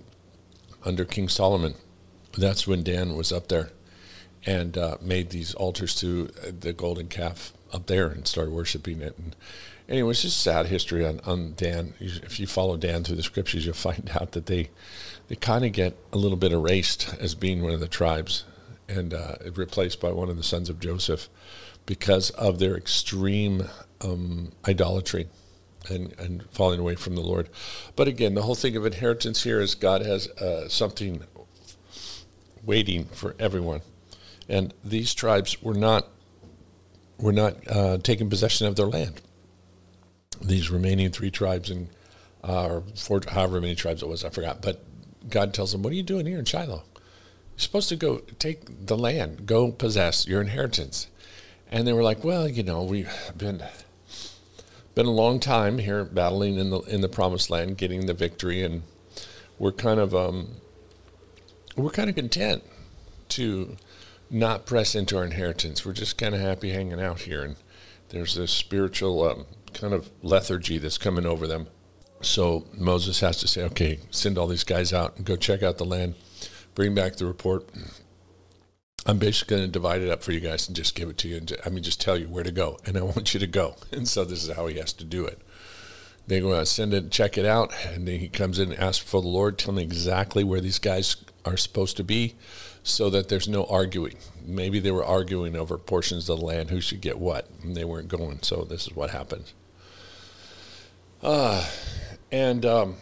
under 0.84 1.06
King 1.06 1.30
Solomon. 1.30 1.76
That's 2.38 2.68
when 2.68 2.84
Dan 2.84 3.16
was 3.16 3.32
up 3.32 3.48
there 3.48 3.72
and 4.46 4.78
uh, 4.78 4.98
made 5.02 5.30
these 5.30 5.54
altars 5.54 5.94
to 5.96 6.28
the 6.28 6.74
golden 6.74 7.08
calf 7.08 7.54
up 7.74 7.88
there 7.88 8.08
and 8.08 8.28
started 8.28 8.52
worshiping 8.52 9.02
it. 9.02 9.18
And 9.18 9.36
anyway, 9.88 10.12
it's 10.12 10.24
just 10.24 10.42
sad 10.42 10.68
history 10.68 11.06
on, 11.06 11.20
on 11.26 11.54
Dan. 11.56 11.94
If 12.00 12.40
you 12.40 12.48
follow 12.48 12.78
Dan 12.78 13.04
through 13.04 13.18
the 13.18 13.24
scriptures, 13.24 13.66
you'll 13.66 13.76
find 13.76 14.10
out 14.20 14.32
that 14.32 14.48
they 14.48 14.70
they 15.28 15.36
kind 15.36 15.64
of 15.64 15.72
get 15.72 15.98
a 16.12 16.18
little 16.18 16.38
bit 16.38 16.52
erased 16.52 17.16
as 17.20 17.36
being 17.36 17.62
one 17.62 17.72
of 17.72 17.80
the 17.80 17.88
tribes 17.88 18.44
and 18.90 19.14
uh, 19.14 19.36
replaced 19.56 20.02
by 20.02 20.12
one 20.12 20.30
of 20.30 20.36
the 20.36 20.44
sons 20.44 20.70
of 20.70 20.80
Joseph 20.80 21.30
because 21.86 22.30
of 22.32 22.60
their 22.60 22.76
extreme 22.76 23.68
um, 24.02 24.52
idolatry 24.68 25.28
and, 25.90 26.14
and 26.20 26.44
falling 26.52 26.80
away 26.80 26.96
from 26.96 27.16
the 27.16 27.22
Lord. 27.22 27.50
But 27.96 28.08
again, 28.08 28.36
the 28.36 28.44
whole 28.44 28.56
thing 28.56 28.76
of 28.76 28.86
inheritance 28.86 29.44
here 29.44 29.60
is 29.60 29.76
God 29.76 30.06
has 30.06 30.28
uh, 30.28 30.68
something 30.70 31.24
waiting 32.64 33.06
for 33.06 33.36
everyone. 33.40 33.82
And 34.48 34.74
these 34.84 35.14
tribes 35.14 35.62
were 35.62 35.74
not 35.74 36.08
were 37.18 37.32
not 37.32 37.56
uh, 37.68 37.98
taking 38.00 38.30
possession 38.30 38.66
of 38.66 38.76
their 38.76 38.88
land. 38.88 39.22
These 40.42 40.72
remaining 40.72 41.12
three 41.12 41.30
tribes 41.30 41.70
and 41.70 41.90
uh, 42.44 42.66
or 42.66 42.84
four, 42.96 43.22
however 43.28 43.62
many 43.62 43.76
tribes 43.76 44.02
it 44.02 44.10
was, 44.10 44.26
I 44.26 44.30
forgot. 44.30 44.62
But 44.62 44.84
God 45.30 45.54
tells 45.54 45.72
them, 45.72 45.84
"What 45.84 45.94
are 45.94 45.96
you 45.96 46.04
doing 46.04 46.26
here 46.26 46.40
in 46.40 46.46
Shiloh? 46.46 46.84
You're 46.96 47.60
supposed 47.60 47.90
to 47.90 47.96
go 47.96 48.20
take 48.40 48.88
the 48.88 48.98
land, 48.98 49.46
go 49.46 49.72
possess 49.72 50.28
your 50.28 50.42
inheritance." 50.42 51.08
And 51.72 51.88
they 51.88 51.94
were 51.94 52.04
like, 52.04 52.24
"Well, 52.24 52.48
you 52.48 52.64
know, 52.64 52.84
we've 52.84 53.12
been 53.38 53.64
been 54.94 55.06
a 55.06 55.12
long 55.12 55.40
time 55.40 55.78
here 55.78 56.04
battling 56.04 56.58
in 56.58 56.70
the 56.70 56.80
in 56.82 57.02
the 57.02 57.10
promised 57.10 57.50
land, 57.50 57.78
getting 57.78 58.06
the 58.06 58.14
victory, 58.14 58.62
and 58.62 58.84
we're 59.58 59.72
kind 59.72 60.00
of 60.00 60.14
um, 60.14 60.58
we're 61.76 61.92
kind 61.92 62.10
of 62.10 62.16
content 62.16 62.64
to." 63.30 63.78
not 64.32 64.66
press 64.66 64.96
into 64.96 65.18
our 65.18 65.26
inheritance. 65.26 65.86
We're 65.86 65.94
just 65.94 66.18
kind 66.18 66.34
of 66.34 66.40
happy 66.40 66.72
hanging 66.72 67.02
out 67.02 67.20
here. 67.20 67.44
And 67.44 67.58
there's 68.10 68.36
this 68.36 68.52
spiritual 68.52 69.24
um, 69.24 69.46
kind 69.74 69.94
of 69.94 70.10
lethargy 70.24 70.78
that's 70.78 70.98
coming 70.98 71.26
over 71.26 71.46
them. 71.46 71.68
So 72.22 72.66
Moses 72.74 73.20
has 73.20 73.38
to 73.38 73.48
say, 73.48 73.64
okay, 73.66 74.00
send 74.10 74.38
all 74.38 74.48
these 74.48 74.64
guys 74.64 74.94
out 74.94 75.18
and 75.18 75.26
go 75.26 75.36
check 75.36 75.62
out 75.62 75.78
the 75.78 75.86
land, 75.86 76.16
bring 76.76 76.96
back 76.96 77.18
the 77.18 77.26
report. 77.26 77.68
I'm 79.06 79.18
basically 79.18 79.58
going 79.58 79.68
to 79.68 79.72
divide 79.72 80.02
it 80.02 80.10
up 80.10 80.22
for 80.22 80.32
you 80.32 80.40
guys 80.40 80.68
and 80.68 80.76
just 80.76 80.94
give 80.94 81.10
it 81.10 81.18
to 81.20 81.28
you. 81.28 81.38
And 81.38 81.58
I 81.66 81.70
mean, 81.70 81.84
just 81.84 82.00
tell 82.00 82.18
you 82.18 82.28
where 82.28 82.44
to 82.44 82.52
go. 82.52 82.80
And 82.86 82.98
I 82.98 83.02
want 83.02 83.34
you 83.34 83.40
to 83.40 83.48
go. 83.48 83.76
And 83.92 84.08
so 84.08 84.24
this 84.24 84.44
is 84.44 84.56
how 84.56 84.68
he 84.68 84.78
has 84.78 84.94
to 84.94 85.04
do 85.04 85.26
it. 85.26 85.42
They 86.28 86.40
go 86.40 86.54
out, 86.54 86.68
send 86.68 86.94
it, 86.94 87.12
check 87.12 87.38
it 87.38 87.46
out. 87.46 87.74
And 87.88 88.08
then 88.08 88.20
he 88.20 88.30
comes 88.30 88.60
in 88.60 88.72
and 88.72 88.80
asks 88.80 89.04
for 89.04 89.22
the 89.22 89.28
Lord, 89.28 89.58
tell 89.58 89.74
me 89.74 89.82
exactly 89.82 90.44
where 90.44 90.62
these 90.62 90.80
guys 90.80 91.18
are 91.46 91.58
supposed 91.58 91.98
to 91.98 92.04
be 92.04 92.36
so 92.84 93.10
that 93.10 93.28
there's 93.28 93.48
no 93.48 93.66
arguing. 93.66 94.18
Maybe 94.46 94.80
they 94.80 94.92
were 94.92 95.04
arguing 95.04 95.56
over 95.56 95.78
portions 95.78 96.30
of 96.30 96.40
the 96.40 96.46
land, 96.46 96.70
who 96.70 96.82
should 96.82 97.02
get 97.02 97.20
what, 97.20 97.48
and 97.64 97.76
they 97.76 97.86
weren't 97.86 98.08
going. 98.08 98.42
So 98.44 98.64
this 98.64 98.88
is 98.88 98.96
what 98.96 99.10
happens. 99.10 99.54
Uh, 101.22 101.68
and 102.32 102.66
um, 102.66 102.96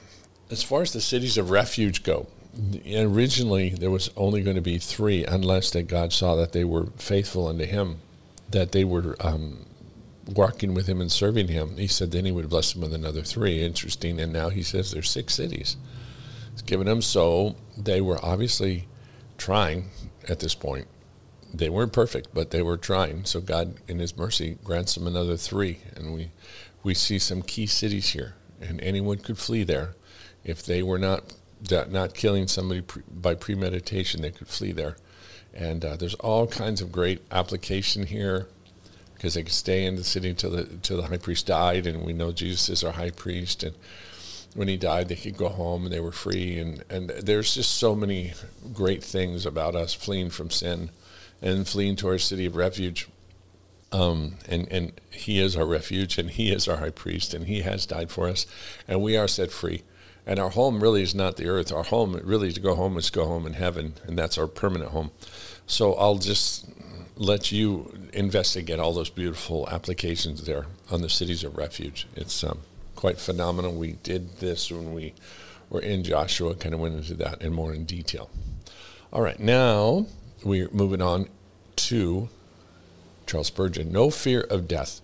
as 0.50 0.64
far 0.64 0.82
as 0.82 0.92
the 0.92 1.02
cities 1.02 1.38
of 1.38 1.50
refuge 1.50 2.04
go, 2.04 2.28
originally 2.88 3.70
there 3.70 3.92
was 3.92 4.10
only 4.16 4.42
going 4.42 4.56
to 4.56 4.62
be 4.62 4.78
three, 4.78 5.26
unless 5.26 5.72
that 5.72 5.84
God 5.84 6.14
saw 6.14 6.36
that 6.36 6.52
they 6.52 6.64
were 6.64 6.88
faithful 6.98 7.48
unto 7.48 7.66
Him, 7.66 8.00
that 8.50 8.72
they 8.72 8.84
were 8.84 9.16
um, 9.20 9.66
walking 10.28 10.74
with 10.74 10.88
Him 10.88 11.02
and 11.02 11.12
serving 11.12 11.48
Him. 11.48 11.78
He 11.78 11.88
said 11.88 12.12
then 12.12 12.26
He 12.26 12.32
would 12.32 12.50
bless 12.50 12.74
them 12.74 12.82
with 12.82 12.94
another 12.94 13.22
three. 13.22 13.64
Interesting. 13.64 14.20
And 14.20 14.34
now 14.34 14.50
He 14.50 14.64
says 14.64 14.92
there's 14.92 15.10
six 15.10 15.34
cities. 15.36 15.78
He's 16.52 16.62
given 16.62 16.88
them 16.88 17.02
so 17.02 17.56
they 17.78 18.02
were 18.02 18.24
obviously 18.24 18.88
trying 19.38 19.90
at 20.28 20.40
this 20.40 20.56
point. 20.56 20.88
They 21.54 21.70
weren't 21.70 21.94
perfect, 21.94 22.30
but 22.34 22.52
they 22.52 22.62
were 22.62 22.78
trying. 22.78 23.26
So 23.26 23.42
God, 23.42 23.76
in 23.88 24.00
His 24.00 24.18
mercy, 24.18 24.58
grants 24.64 24.96
them 24.96 25.08
another 25.08 25.38
three, 25.38 25.80
and 25.96 26.14
we 26.14 26.32
we 26.84 26.94
see 26.94 27.20
some 27.20 27.42
key 27.42 27.66
cities 27.66 28.10
here, 28.12 28.36
and 28.62 28.80
anyone 28.82 29.18
could 29.18 29.38
flee 29.38 29.64
there 29.64 29.96
if 30.44 30.64
they 30.64 30.82
were 30.82 31.00
not 31.00 31.34
not 31.69 32.13
killing 32.13 32.48
somebody 32.48 32.82
pre, 32.82 33.04
by 33.10 33.36
premeditation. 33.36 34.22
They 34.22 34.32
could 34.32 34.48
flee 34.48 34.72
there, 34.72 34.98
and 35.54 35.84
uh, 35.84 35.95
there's 35.95 36.15
all 36.15 36.48
kinds 36.48 36.82
of 36.82 36.91
great 36.91 37.22
application 37.32 38.06
here 38.06 38.48
because 39.13 39.34
they 39.34 39.43
could 39.43 39.52
stay 39.52 39.86
in 39.86 39.95
the 39.95 40.04
city 40.04 40.30
until 40.30 40.52
the 40.52 40.62
until 40.62 40.98
the 40.98 41.08
high 41.08 41.17
priest 41.17 41.48
died, 41.48 41.86
and 41.86 42.06
we 42.06 42.13
know 42.13 42.32
Jesus 42.32 42.69
is 42.69 42.84
our 42.84 42.93
high 42.93 43.12
priest, 43.12 43.63
and 43.63 43.76
when 44.56 44.67
he 44.67 44.78
died, 44.78 45.08
they 45.08 45.15
could 45.15 45.38
go 45.38 45.50
home 45.50 45.84
and 45.84 45.93
they 45.93 46.00
were 46.00 46.12
free. 46.12 46.58
And, 46.58 46.84
and 46.89 47.10
there's 47.10 47.54
just 47.54 47.76
so 47.76 47.95
many 47.95 48.34
great 48.74 49.04
things 49.04 49.45
about 49.45 49.76
us 49.76 49.93
fleeing 49.93 50.30
from 50.30 50.50
sin 50.50 50.89
and 51.41 51.67
fleeing 51.67 51.95
to 51.98 52.08
our 52.08 52.17
city 52.17 52.45
of 52.45 52.56
refuge. 52.56 53.08
Um, 53.91 54.36
and, 54.48 54.67
and 54.72 54.91
he 55.10 55.39
is 55.39 55.56
our 55.56 55.65
refuge 55.65 56.17
and 56.17 56.30
he 56.30 56.52
is 56.52 56.67
our 56.67 56.78
high 56.78 56.91
priest 56.91 57.34
and 57.34 57.48
he 57.48 57.62
has 57.62 57.88
died 57.88 58.12
for 58.12 58.28
us 58.28 58.45
and 58.88 59.02
we 59.02 59.17
are 59.17 59.28
set 59.28 59.52
free. 59.52 59.84
And 60.30 60.38
our 60.38 60.52
home 60.52 60.80
really 60.80 61.02
is 61.02 61.15
not 61.15 61.38
the 61.38 61.48
earth. 61.48 61.72
Our 61.72 61.82
home 61.82 62.13
really 62.24 62.52
to 62.52 62.60
go 62.60 62.76
home 62.76 62.98
is 62.98 63.10
go 63.10 63.26
home 63.26 63.48
in 63.48 63.54
heaven 63.54 63.96
and 64.06 64.15
that's 64.15 64.38
our 64.38 64.46
permanent 64.46 64.92
home. 64.92 65.10
So 65.65 65.96
I'll 65.96 66.20
just 66.20 66.70
let 67.15 67.52
you 67.52 67.92
investigate 68.13 68.78
all 68.78 68.94
those 68.94 69.10
beautiful 69.10 69.68
applications 69.68 70.46
there 70.46 70.68
on 70.92 71.02
the 71.02 71.10
cities 71.10 71.44
of 71.44 71.58
refuge. 71.58 72.06
It's 72.15 72.44
um, 72.44 72.60
quite 72.96 73.18
phenomenal. 73.18 73.74
We 73.74 73.94
did 74.04 74.38
this 74.38 74.70
when 74.70 74.94
we 74.94 75.15
were 75.68 75.82
in 75.82 76.04
Joshua, 76.04 76.54
kind 76.54 76.76
of 76.76 76.80
went 76.80 76.94
into 76.94 77.15
that 77.15 77.42
in 77.42 77.52
more 77.52 77.74
in 77.74 77.86
detail. 77.86 78.30
All 79.12 79.24
right, 79.24 79.39
now 79.39 80.06
we're 80.44 80.70
moving 80.70 81.02
on 81.02 81.28
to 81.78 82.30
Charles 83.26 83.48
Spurgeon. 83.48 83.92
No 83.92 84.12
fear 84.12 84.42
of 84.42 84.68
death. 84.68 85.02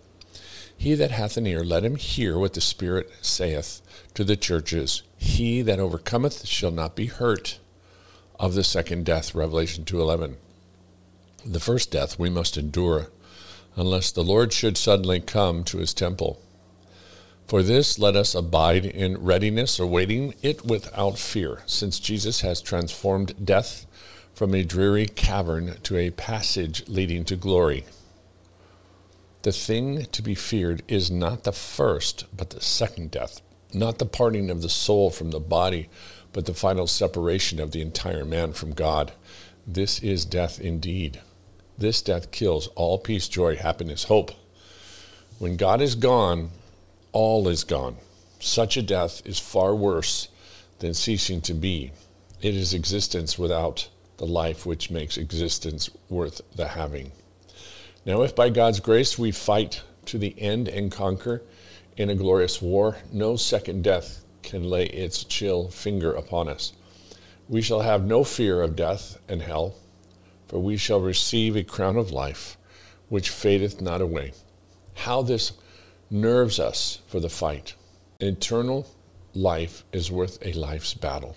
He 0.77 0.93
that 0.93 1.09
hath 1.09 1.35
an 1.35 1.47
ear, 1.47 1.63
let 1.63 1.83
him 1.83 1.95
hear 1.95 2.37
what 2.37 2.53
the 2.53 2.61
Spirit 2.61 3.09
saith 3.21 3.81
to 4.13 4.23
the 4.23 4.35
churches. 4.35 5.01
He 5.25 5.63
that 5.63 5.79
overcometh 5.79 6.45
shall 6.45 6.71
not 6.71 6.95
be 6.95 7.07
hurt 7.07 7.59
of 8.39 8.53
the 8.53 8.63
second 8.63 9.05
death. 9.05 9.35
Revelation 9.35 9.83
2.11. 9.83 10.35
The 11.45 11.59
first 11.59 11.91
death 11.91 12.17
we 12.17 12.29
must 12.29 12.57
endure 12.57 13.09
unless 13.75 14.11
the 14.11 14.23
Lord 14.23 14.53
should 14.53 14.77
suddenly 14.77 15.19
come 15.19 15.65
to 15.65 15.79
his 15.79 15.93
temple. 15.93 16.41
For 17.47 17.63
this, 17.63 17.99
let 17.99 18.15
us 18.15 18.33
abide 18.33 18.85
in 18.85 19.17
readiness, 19.17 19.77
awaiting 19.77 20.35
it 20.41 20.63
without 20.63 21.17
fear, 21.17 21.63
since 21.65 21.99
Jesus 21.99 22.41
has 22.41 22.61
transformed 22.61 23.45
death 23.45 23.85
from 24.33 24.53
a 24.53 24.63
dreary 24.63 25.07
cavern 25.07 25.77
to 25.83 25.97
a 25.97 26.11
passage 26.11 26.87
leading 26.87 27.25
to 27.25 27.35
glory. 27.35 27.85
The 29.41 29.51
thing 29.51 30.05
to 30.05 30.21
be 30.21 30.35
feared 30.35 30.81
is 30.87 31.11
not 31.11 31.43
the 31.43 31.51
first, 31.51 32.25
but 32.35 32.51
the 32.51 32.61
second 32.61 33.11
death, 33.11 33.41
not 33.75 33.99
the 33.99 34.05
parting 34.05 34.49
of 34.49 34.61
the 34.61 34.69
soul 34.69 35.09
from 35.11 35.31
the 35.31 35.39
body, 35.39 35.89
but 36.33 36.45
the 36.45 36.53
final 36.53 36.87
separation 36.87 37.59
of 37.59 37.71
the 37.71 37.81
entire 37.81 38.25
man 38.25 38.53
from 38.53 38.73
God. 38.73 39.11
This 39.67 39.99
is 39.99 40.25
death 40.25 40.59
indeed. 40.59 41.21
This 41.77 42.01
death 42.01 42.31
kills 42.31 42.67
all 42.75 42.97
peace, 42.97 43.27
joy, 43.27 43.57
happiness, 43.57 44.05
hope. 44.05 44.31
When 45.39 45.57
God 45.57 45.81
is 45.81 45.95
gone, 45.95 46.51
all 47.11 47.47
is 47.47 47.63
gone. 47.63 47.97
Such 48.39 48.77
a 48.77 48.81
death 48.81 49.21
is 49.25 49.39
far 49.39 49.75
worse 49.75 50.29
than 50.79 50.93
ceasing 50.93 51.41
to 51.41 51.53
be. 51.53 51.91
It 52.41 52.55
is 52.55 52.73
existence 52.73 53.37
without 53.37 53.89
the 54.17 54.25
life 54.25 54.65
which 54.65 54.91
makes 54.91 55.17
existence 55.17 55.89
worth 56.09 56.41
the 56.55 56.69
having. 56.69 57.11
Now, 58.05 58.21
if 58.21 58.35
by 58.35 58.49
God's 58.49 58.79
grace 58.79 59.17
we 59.17 59.31
fight 59.31 59.81
to 60.05 60.17
the 60.17 60.39
end 60.39 60.67
and 60.67 60.91
conquer 60.91 61.41
in 61.97 62.09
a 62.09 62.15
glorious 62.15 62.61
war, 62.61 62.97
no 63.11 63.35
second 63.35 63.83
death 63.83 64.23
can 64.43 64.63
lay 64.63 64.85
its 64.87 65.23
chill 65.23 65.69
finger 65.69 66.13
upon 66.13 66.49
us. 66.49 66.73
We 67.47 67.61
shall 67.61 67.81
have 67.81 68.05
no 68.05 68.23
fear 68.23 68.61
of 68.61 68.75
death 68.75 69.19
and 69.27 69.41
hell, 69.41 69.75
for 70.47 70.59
we 70.59 70.77
shall 70.77 70.99
receive 70.99 71.55
a 71.55 71.63
crown 71.63 71.97
of 71.97 72.11
life 72.11 72.57
which 73.09 73.29
fadeth 73.29 73.81
not 73.81 74.01
away. 74.01 74.33
How 74.95 75.21
this 75.21 75.53
nerves 76.09 76.59
us 76.59 76.99
for 77.07 77.19
the 77.19 77.29
fight. 77.29 77.75
Eternal 78.19 78.87
life 79.33 79.83
is 79.91 80.11
worth 80.11 80.37
a 80.45 80.53
life's 80.53 80.93
battle. 80.93 81.35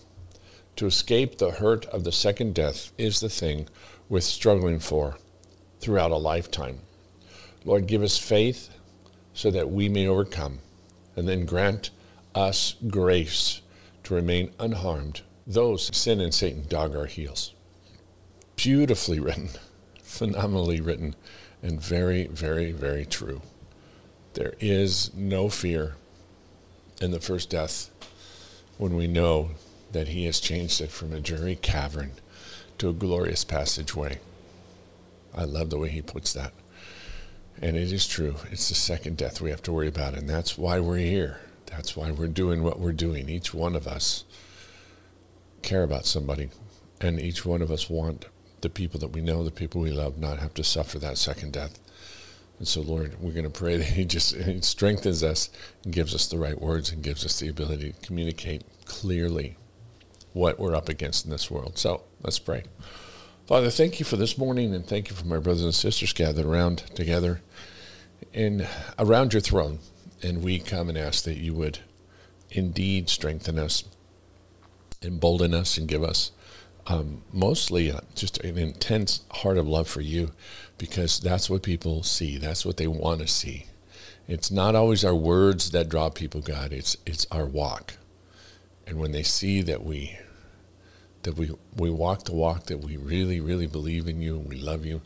To 0.77 0.87
escape 0.87 1.39
the 1.39 1.51
hurt 1.51 1.87
of 1.87 2.05
the 2.05 2.13
second 2.13 2.55
death 2.55 2.93
is 2.97 3.21
the 3.21 3.29
thing 3.29 3.69
worth 4.09 4.25
struggling 4.25 4.79
for 4.79 5.17
throughout 5.81 6.13
a 6.13 6.17
lifetime. 6.17 6.81
Lord, 7.65 7.87
give 7.87 8.03
us 8.03 8.17
faith 8.17 8.71
so 9.39 9.53
that 9.53 9.71
we 9.71 9.89
may 9.89 10.05
overcome, 10.05 10.59
and 11.15 11.29
then 11.29 11.47
grant 11.47 11.91
us 12.35 12.75
grace 12.89 13.61
to 14.03 14.13
remain 14.13 14.51
unharmed. 14.59 15.21
Those 15.47 15.97
sin 15.97 16.21
and 16.21 16.35
Satan 16.35 16.65
dog 16.69 16.97
our 16.97 17.07
heels. 17.07 17.55
Beautifully 18.57 19.21
written, 19.21 19.51
phenomenally 20.03 20.81
written, 20.81 21.15
and 21.63 21.81
very, 21.81 22.27
very, 22.27 22.73
very 22.73 23.07
true. 23.07 23.41
There 24.35 24.55
is 24.59 25.15
no 25.15 25.49
fear 25.49 25.95
in 27.01 27.13
the 27.13 27.21
first 27.21 27.49
death 27.49 27.91
when 28.77 28.97
we 28.97 29.07
know 29.07 29.51
that 29.93 30.09
he 30.09 30.25
has 30.25 30.41
changed 30.41 30.81
it 30.81 30.91
from 30.91 31.13
a 31.13 31.21
dreary 31.21 31.55
cavern 31.55 32.11
to 32.79 32.89
a 32.89 32.93
glorious 32.93 33.45
passageway. 33.45 34.19
I 35.33 35.45
love 35.45 35.71
the 35.71 35.79
way 35.79 35.91
he 35.91 36.03
puts 36.03 36.33
that. 36.33 36.53
And 37.61 37.77
it 37.77 37.93
is 37.93 38.07
true. 38.07 38.37
It's 38.51 38.69
the 38.69 38.75
second 38.75 39.17
death 39.17 39.41
we 39.41 39.51
have 39.51 39.63
to 39.63 39.73
worry 39.73 39.89
about. 39.89 40.15
And 40.15 40.29
that's 40.29 40.57
why 40.57 40.79
we're 40.79 40.99
here. 40.99 41.41
That's 41.67 41.97
why 41.97 42.11
we're 42.11 42.29
doing 42.29 42.63
what 42.63 42.79
we're 42.79 42.93
doing. 42.93 43.29
Each 43.29 43.53
one 43.53 43.75
of 43.75 43.87
us 43.87 44.25
care 45.63 45.83
about 45.83 46.07
somebody. 46.07 46.51
And 47.01 47.21
each 47.21 47.45
one 47.45 47.63
of 47.63 47.71
us 47.71 47.91
want 47.91 48.27
the 48.61 48.69
people 48.69 48.99
that 49.01 49.09
we 49.09 49.21
know, 49.21 49.45
the 49.45 49.51
people 49.51 49.81
we 49.81 49.91
love, 49.91 50.19
not 50.19 50.39
have 50.39 50.55
to 50.55 50.65
suffer 50.65 50.99
that 50.99 51.19
second 51.19 51.53
death. 51.53 51.79
And 52.59 52.67
so, 52.67 52.81
Lord, 52.81 53.21
we're 53.21 53.33
going 53.33 53.45
to 53.45 53.51
pray 53.51 53.77
that 53.77 53.85
He 53.85 54.05
just 54.05 54.35
he 54.35 54.61
strengthens 54.63 55.23
us 55.23 55.51
and 55.85 55.93
gives 55.93 56.15
us 56.15 56.27
the 56.27 56.39
right 56.39 56.61
words 56.61 56.91
and 56.91 57.03
gives 57.03 57.25
us 57.25 57.39
the 57.39 57.49
ability 57.49 57.93
to 57.93 58.07
communicate 58.07 58.63
clearly 58.85 59.57
what 60.33 60.59
we're 60.59 60.75
up 60.75 60.89
against 60.89 61.25
in 61.25 61.31
this 61.31 61.51
world. 61.51 61.79
So 61.79 62.03
let's 62.23 62.39
pray. 62.39 62.65
Father, 63.49 63.71
thank 63.71 63.99
you 63.99 64.05
for 64.05 64.17
this 64.17 64.37
morning 64.37 64.75
and 64.75 64.87
thank 64.87 65.09
you 65.09 65.17
for 65.17 65.25
my 65.25 65.39
brothers 65.39 65.65
and 65.65 65.75
sisters 65.75 66.13
gathered 66.13 66.45
around 66.45 66.81
together 66.95 67.41
and 68.35 68.69
around 68.99 69.33
your 69.33 69.41
throne. 69.41 69.79
And 70.23 70.43
we 70.43 70.59
come 70.59 70.91
and 70.91 70.99
ask 70.99 71.25
that 71.25 71.39
you 71.39 71.55
would 71.55 71.79
indeed 72.51 73.09
strengthen 73.09 73.59
us, 73.59 73.85
embolden 75.01 75.55
us, 75.55 75.79
and 75.79 75.89
give 75.89 76.05
us 76.05 76.31
um, 76.89 77.23
mostly 77.33 77.91
uh, 77.91 78.01
just 78.15 78.37
an 78.45 78.59
intense 78.59 79.23
heart 79.31 79.57
of 79.57 79.67
love 79.67 79.89
for 79.89 80.03
you 80.03 80.33
because 80.77 81.19
that's 81.19 81.49
what 81.49 81.63
people 81.63 82.03
see. 82.03 82.37
That's 82.37 82.67
what 82.67 82.77
they 82.77 82.87
want 82.87 83.23
to 83.23 83.27
see. 83.27 83.65
It's 84.27 84.51
not 84.51 84.75
always 84.75 85.07
our 85.07 85.15
words 85.15 85.71
that 85.71 85.89
draw 85.89 86.11
people, 86.11 86.43
God. 86.43 86.71
It's 86.71 86.99
it's 87.07 87.27
our 87.31 87.47
walk. 87.47 87.95
And 88.87 88.99
when 88.99 89.13
they 89.13 89.23
see 89.23 89.63
that 89.63 89.83
we 89.83 90.19
that 91.23 91.37
we 91.37 91.51
we 91.77 91.91
walk 91.91 92.25
the 92.25 92.35
walk 92.35 92.67
that 92.67 92.79
we 92.79 92.97
really 92.97 93.41
really 93.41 93.67
believe 93.67 94.09
in 94.09 94.21
you 94.21 94.37
and 94.37 94.49
we 94.49 94.57
love 94.57 94.85
you 94.87 95.03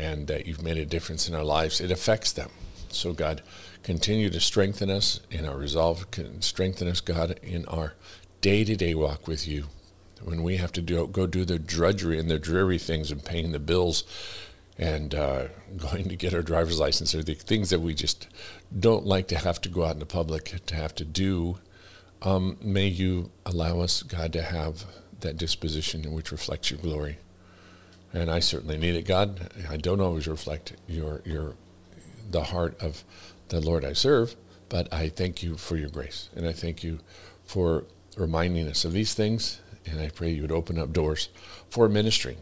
and 0.00 0.26
that 0.28 0.46
you've 0.46 0.62
made 0.62 0.78
a 0.78 0.86
difference 0.86 1.28
in 1.28 1.34
our 1.34 1.44
lives, 1.44 1.80
it 1.80 1.90
affects 1.90 2.32
them. 2.32 2.50
So 2.88 3.12
God, 3.12 3.42
continue 3.82 4.30
to 4.30 4.40
strengthen 4.40 4.90
us 4.90 5.20
in 5.30 5.44
our 5.44 5.56
resolve, 5.56 6.06
strengthen 6.40 6.88
us, 6.88 7.00
God, 7.00 7.38
in 7.42 7.66
our 7.66 7.94
day-to-day 8.40 8.94
walk 8.94 9.28
with 9.28 9.46
you. 9.46 9.66
When 10.22 10.42
we 10.42 10.56
have 10.56 10.72
to 10.72 10.82
do, 10.82 11.06
go 11.06 11.26
do 11.26 11.44
the 11.44 11.58
drudgery 11.58 12.18
and 12.18 12.30
the 12.30 12.38
dreary 12.38 12.78
things 12.78 13.10
and 13.10 13.24
paying 13.24 13.52
the 13.52 13.58
bills 13.58 14.04
and 14.78 15.14
uh, 15.14 15.48
going 15.76 16.08
to 16.08 16.16
get 16.16 16.34
our 16.34 16.42
driver's 16.42 16.80
license 16.80 17.14
or 17.14 17.22
the 17.22 17.34
things 17.34 17.70
that 17.70 17.80
we 17.80 17.94
just 17.94 18.26
don't 18.78 19.06
like 19.06 19.28
to 19.28 19.38
have 19.38 19.60
to 19.62 19.68
go 19.68 19.84
out 19.84 19.92
in 19.92 19.98
the 19.98 20.06
public 20.06 20.60
to 20.66 20.74
have 20.74 20.94
to 20.96 21.04
do. 21.04 21.58
Um, 22.22 22.58
may 22.60 22.86
you 22.86 23.30
allow 23.46 23.80
us, 23.80 24.02
God, 24.02 24.32
to 24.32 24.42
have 24.42 24.84
that 25.20 25.36
disposition 25.36 26.12
which 26.12 26.32
reflects 26.32 26.70
your 26.70 26.80
glory. 26.80 27.18
And 28.12 28.30
I 28.30 28.40
certainly 28.40 28.76
need 28.76 28.96
it, 28.96 29.06
God. 29.06 29.52
I 29.68 29.76
don't 29.76 30.00
always 30.00 30.26
reflect 30.26 30.74
your 30.88 31.22
your 31.24 31.54
the 32.30 32.44
heart 32.44 32.80
of 32.80 33.04
the 33.48 33.60
Lord 33.60 33.84
I 33.84 33.92
serve, 33.92 34.36
but 34.68 34.92
I 34.92 35.08
thank 35.08 35.42
you 35.42 35.56
for 35.56 35.76
your 35.76 35.88
grace, 35.88 36.28
and 36.34 36.46
I 36.46 36.52
thank 36.52 36.84
you 36.84 37.00
for 37.44 37.84
reminding 38.16 38.68
us 38.68 38.84
of 38.84 38.92
these 38.92 39.14
things. 39.14 39.60
And 39.86 40.00
I 40.00 40.10
pray 40.10 40.30
you 40.30 40.42
would 40.42 40.52
open 40.52 40.78
up 40.78 40.92
doors 40.92 41.30
for 41.70 41.88
ministry. 41.88 42.36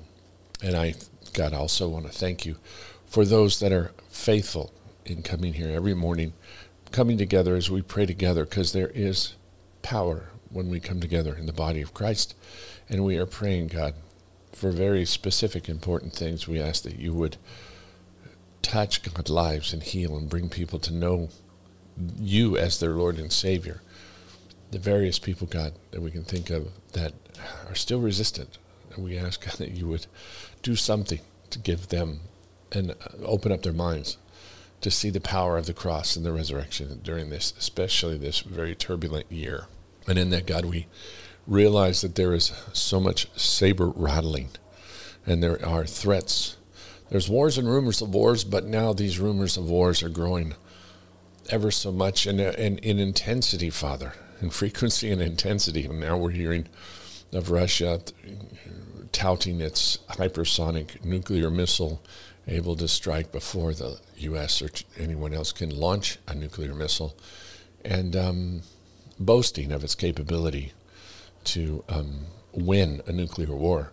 And 0.62 0.74
I 0.74 0.94
God, 1.32 1.54
also 1.54 1.88
want 1.88 2.06
to 2.06 2.12
thank 2.12 2.44
you 2.44 2.56
for 3.06 3.24
those 3.24 3.60
that 3.60 3.72
are 3.72 3.92
faithful 4.08 4.72
in 5.04 5.22
coming 5.22 5.54
here 5.54 5.70
every 5.70 5.94
morning, 5.94 6.32
coming 6.90 7.16
together 7.16 7.56
as 7.56 7.70
we 7.70 7.82
pray 7.82 8.06
together, 8.06 8.44
because 8.44 8.72
there 8.72 8.88
is 8.88 9.34
power 9.82 10.30
when 10.50 10.68
we 10.68 10.80
come 10.80 11.00
together 11.00 11.34
in 11.34 11.46
the 11.46 11.52
body 11.52 11.80
of 11.80 11.94
Christ. 11.94 12.34
And 12.88 13.04
we 13.04 13.16
are 13.16 13.26
praying, 13.26 13.68
God, 13.68 13.94
for 14.52 14.70
very 14.70 15.04
specific, 15.04 15.68
important 15.68 16.12
things. 16.12 16.48
We 16.48 16.61
ask 16.61 16.82
that 16.82 16.98
you 16.98 17.12
would 17.14 17.37
touch 18.62 19.02
God's 19.02 19.30
lives 19.30 19.72
and 19.72 19.82
heal 19.82 20.16
and 20.16 20.28
bring 20.28 20.48
people 20.48 20.78
to 20.80 20.92
know 20.92 21.28
you 22.18 22.56
as 22.56 22.80
their 22.80 22.90
Lord 22.90 23.18
and 23.18 23.32
Savior. 23.32 23.82
The 24.70 24.78
various 24.78 25.18
people, 25.18 25.46
God, 25.46 25.72
that 25.90 26.02
we 26.02 26.11
can 26.11 26.24
think 26.24 26.50
of 26.50 26.68
that 26.92 27.12
are 27.68 27.74
still 27.74 28.00
resistant. 28.00 28.58
And 28.94 29.04
we 29.04 29.18
ask, 29.18 29.44
God, 29.44 29.54
that 29.54 29.72
you 29.72 29.87
would 29.88 30.06
do 30.62 30.76
something 30.76 31.20
to 31.50 31.58
give 31.58 31.88
them 31.88 32.20
and 32.72 32.90
uh, 32.90 32.94
open 33.24 33.52
up 33.52 33.62
their 33.62 33.72
minds 33.72 34.18
to 34.80 34.90
see 34.90 35.11
the 35.11 35.20
power 35.20 35.56
of 35.58 35.66
the 35.66 35.74
cross 35.74 36.14
and 36.14 36.24
the 36.24 36.32
resurrection 36.32 37.00
during 37.02 37.30
this, 37.30 37.52
especially 37.58 38.16
this 38.16 38.40
very 38.40 38.74
turbulent 38.74 39.30
year. 39.30 39.66
And 40.09 40.18
in 40.18 40.31
that, 40.31 40.47
God, 40.47 40.64
we 40.64 40.87
realize 41.47 42.01
that 42.01 42.14
there 42.14 42.35
is 42.35 42.53
so 42.73 42.99
much 42.99 43.29
saber 43.38 43.88
rattling 43.88 44.51
and 45.27 45.42
there 45.42 45.64
are 45.64 45.85
threats. 45.85 46.57
There's 47.11 47.29
wars 47.29 47.59
and 47.59 47.68
rumors 47.68 48.03
of 48.03 48.14
wars, 48.14 48.44
but 48.44 48.64
now 48.64 48.92
these 48.92 49.18
rumors 49.18 49.57
of 49.57 49.68
wars 49.68 50.03
are 50.03 50.09
growing 50.09 50.55
ever 51.51 51.71
so 51.71 51.92
much 51.92 52.27
in, 52.27 52.40
in, 52.40 52.79
in 52.79 52.99
intensity, 52.99 53.71
Father, 53.71 54.14
in 54.40 54.51
frequency 54.51 55.11
and 55.11 55.21
intensity. 55.21 55.85
And 55.85 56.01
now 56.01 56.16
we're 56.16 56.31
hearing 56.31 56.68
of 57.33 57.51
Russia 57.51 58.01
touting 59.12 59.61
its 59.61 59.99
hypersonic 60.11 61.05
nuclear 61.05 61.51
missile 61.51 62.03
able 62.47 62.77
to 62.77 62.88
strike 62.88 63.31
before 63.31 63.75
the 63.75 63.99
U.S. 64.18 64.62
or 64.62 64.71
anyone 64.97 65.35
else 65.35 65.53
can 65.53 65.71
launch 65.71 66.18
a 66.27 66.35
nuclear 66.35 66.75
missile, 66.75 67.14
and 67.85 68.16
um, 68.16 68.62
boasting 69.18 69.72
of 69.72 69.85
its 69.85 69.94
capability 69.94 70.72
to 71.44 71.85
um, 71.88 72.26
win 72.52 73.02
a 73.07 73.12
nuclear 73.12 73.54
war. 73.54 73.92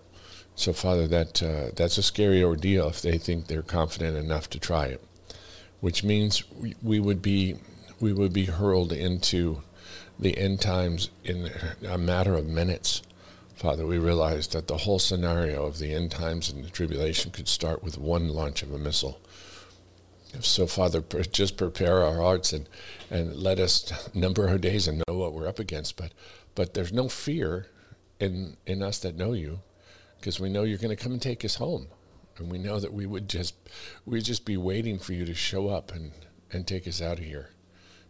So, 0.56 0.72
Father, 0.74 1.08
that 1.08 1.44
uh, 1.44 1.72
that's 1.76 1.98
a 1.98 2.04
scary 2.04 2.44
ordeal 2.44 2.88
if 2.88 3.02
they 3.02 3.18
think 3.18 3.48
they're 3.48 3.62
confident 3.62 4.16
enough 4.18 4.50
to 4.52 4.60
try 4.60 4.86
it, 4.86 5.04
which 5.82 6.04
means 6.04 6.44
we, 6.52 6.76
we 6.82 7.00
would 7.00 7.22
be 7.22 7.58
we 8.00 8.14
would 8.14 8.34
be 8.34 8.46
hurled 8.46 8.92
into 8.92 9.62
the 10.18 10.38
end 10.38 10.62
times 10.62 11.10
in 11.24 11.50
a 11.88 11.98
matter 11.98 12.36
of 12.36 12.46
minutes 12.46 13.02
Father, 13.56 13.86
we 13.86 13.98
realize 13.98 14.48
that 14.48 14.68
the 14.68 14.78
whole 14.78 15.00
scenario 15.00 15.66
of 15.66 15.80
the 15.80 15.94
end 15.94 16.12
times 16.12 16.52
and 16.52 16.64
the 16.64 16.70
tribulation 16.70 17.32
could 17.32 17.48
start 17.48 17.82
with 17.82 17.98
one 17.98 18.28
launch 18.28 18.62
of 18.62 18.74
a 18.74 18.78
missile. 18.78 19.20
So, 20.42 20.68
Father, 20.68 21.02
just 21.32 21.58
prepare 21.58 22.04
our 22.04 22.22
hearts 22.22 22.54
and, 22.54 22.68
and 23.10 23.36
let 23.36 23.60
us 23.60 23.92
number 24.14 24.48
our 24.50 24.58
days 24.58 24.88
and 24.88 25.02
know 25.08 25.16
what 25.16 25.34
we're 25.34 25.48
up 25.48 25.60
against. 25.60 25.98
But, 25.98 26.14
but 26.56 26.74
there's 26.74 26.94
no 26.94 27.10
fear 27.10 27.68
in, 28.20 28.58
in 28.66 28.82
us 28.82 29.00
that 29.00 29.16
know 29.16 29.34
you 29.34 29.62
because 30.20 30.40
we 30.40 30.50
know 30.50 30.64
you're 30.64 30.78
going 30.78 30.96
to 30.96 31.02
come 31.02 31.14
and 31.14 31.22
take 31.22 31.46
us 31.46 31.56
home. 31.56 31.88
And 32.38 32.52
we 32.52 32.58
know 32.58 32.80
that 32.80 32.94
we 32.94 33.06
would 33.06 33.30
just 33.30 33.56
we'd 34.06 34.26
just 34.26 34.46
be 34.46 34.58
waiting 34.58 35.00
for 35.00 35.14
you 35.14 35.26
to 35.26 35.34
show 35.34 35.70
up 35.70 35.94
and, 35.94 36.12
and 36.52 36.68
take 36.68 36.88
us 36.88 37.02
out 37.02 37.20
of 37.20 37.24
here. 37.24 37.52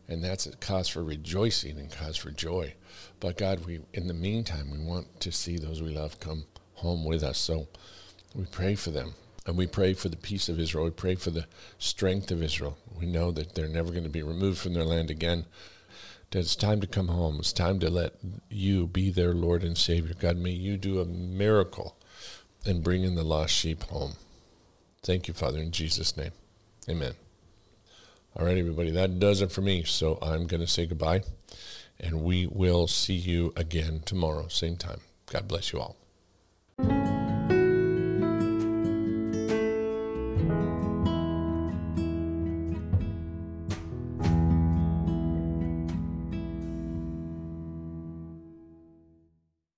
And 0.07 0.23
that's 0.23 0.45
a 0.45 0.55
cause 0.57 0.87
for 0.87 1.03
rejoicing 1.03 1.77
and 1.77 1.91
cause 1.91 2.17
for 2.17 2.31
joy. 2.31 2.73
But 3.19 3.37
God, 3.37 3.65
we 3.65 3.81
in 3.93 4.07
the 4.07 4.13
meantime 4.13 4.71
we 4.71 4.79
want 4.79 5.19
to 5.21 5.31
see 5.31 5.57
those 5.57 5.81
we 5.81 5.93
love 5.93 6.19
come 6.19 6.45
home 6.73 7.05
with 7.05 7.23
us. 7.23 7.37
So 7.37 7.67
we 8.33 8.45
pray 8.45 8.75
for 8.75 8.89
them. 8.89 9.13
And 9.45 9.57
we 9.57 9.67
pray 9.67 9.93
for 9.93 10.09
the 10.09 10.17
peace 10.17 10.49
of 10.49 10.59
Israel. 10.59 10.85
We 10.85 10.91
pray 10.91 11.15
for 11.15 11.29
the 11.29 11.45
strength 11.77 12.31
of 12.31 12.41
Israel. 12.41 12.77
We 12.97 13.05
know 13.05 13.31
that 13.31 13.53
they're 13.53 13.67
never 13.67 13.91
going 13.91 14.03
to 14.03 14.09
be 14.09 14.23
removed 14.23 14.57
from 14.57 14.73
their 14.73 14.83
land 14.83 15.11
again. 15.11 15.45
That 16.31 16.39
it's 16.39 16.55
time 16.55 16.81
to 16.81 16.87
come 16.87 17.09
home. 17.09 17.37
It's 17.39 17.53
time 17.53 17.79
to 17.79 17.89
let 17.89 18.13
you 18.49 18.87
be 18.87 19.11
their 19.11 19.33
Lord 19.33 19.63
and 19.63 19.77
Savior. 19.77 20.15
God, 20.19 20.37
may 20.37 20.49
you 20.49 20.77
do 20.77 20.99
a 20.99 21.05
miracle 21.05 21.95
and 22.65 22.83
bring 22.83 23.03
in 23.03 23.13
the 23.13 23.23
lost 23.23 23.53
sheep 23.53 23.83
home. 23.83 24.13
Thank 25.03 25.27
you, 25.27 25.35
Father, 25.35 25.59
in 25.59 25.71
Jesus' 25.71 26.17
name. 26.17 26.31
Amen. 26.89 27.13
All 28.35 28.45
right, 28.45 28.57
everybody, 28.57 28.89
that 28.91 29.19
does 29.19 29.41
it 29.41 29.51
for 29.51 29.61
me. 29.61 29.83
So 29.83 30.17
I'm 30.21 30.47
going 30.47 30.61
to 30.61 30.67
say 30.67 30.87
goodbye, 30.87 31.21
and 31.99 32.23
we 32.23 32.47
will 32.47 32.87
see 32.87 33.13
you 33.13 33.53
again 33.55 34.01
tomorrow, 34.03 34.47
same 34.47 34.75
time. 34.75 35.01
God 35.27 35.47
bless 35.47 35.71
you 35.71 35.79
all. 35.79 35.95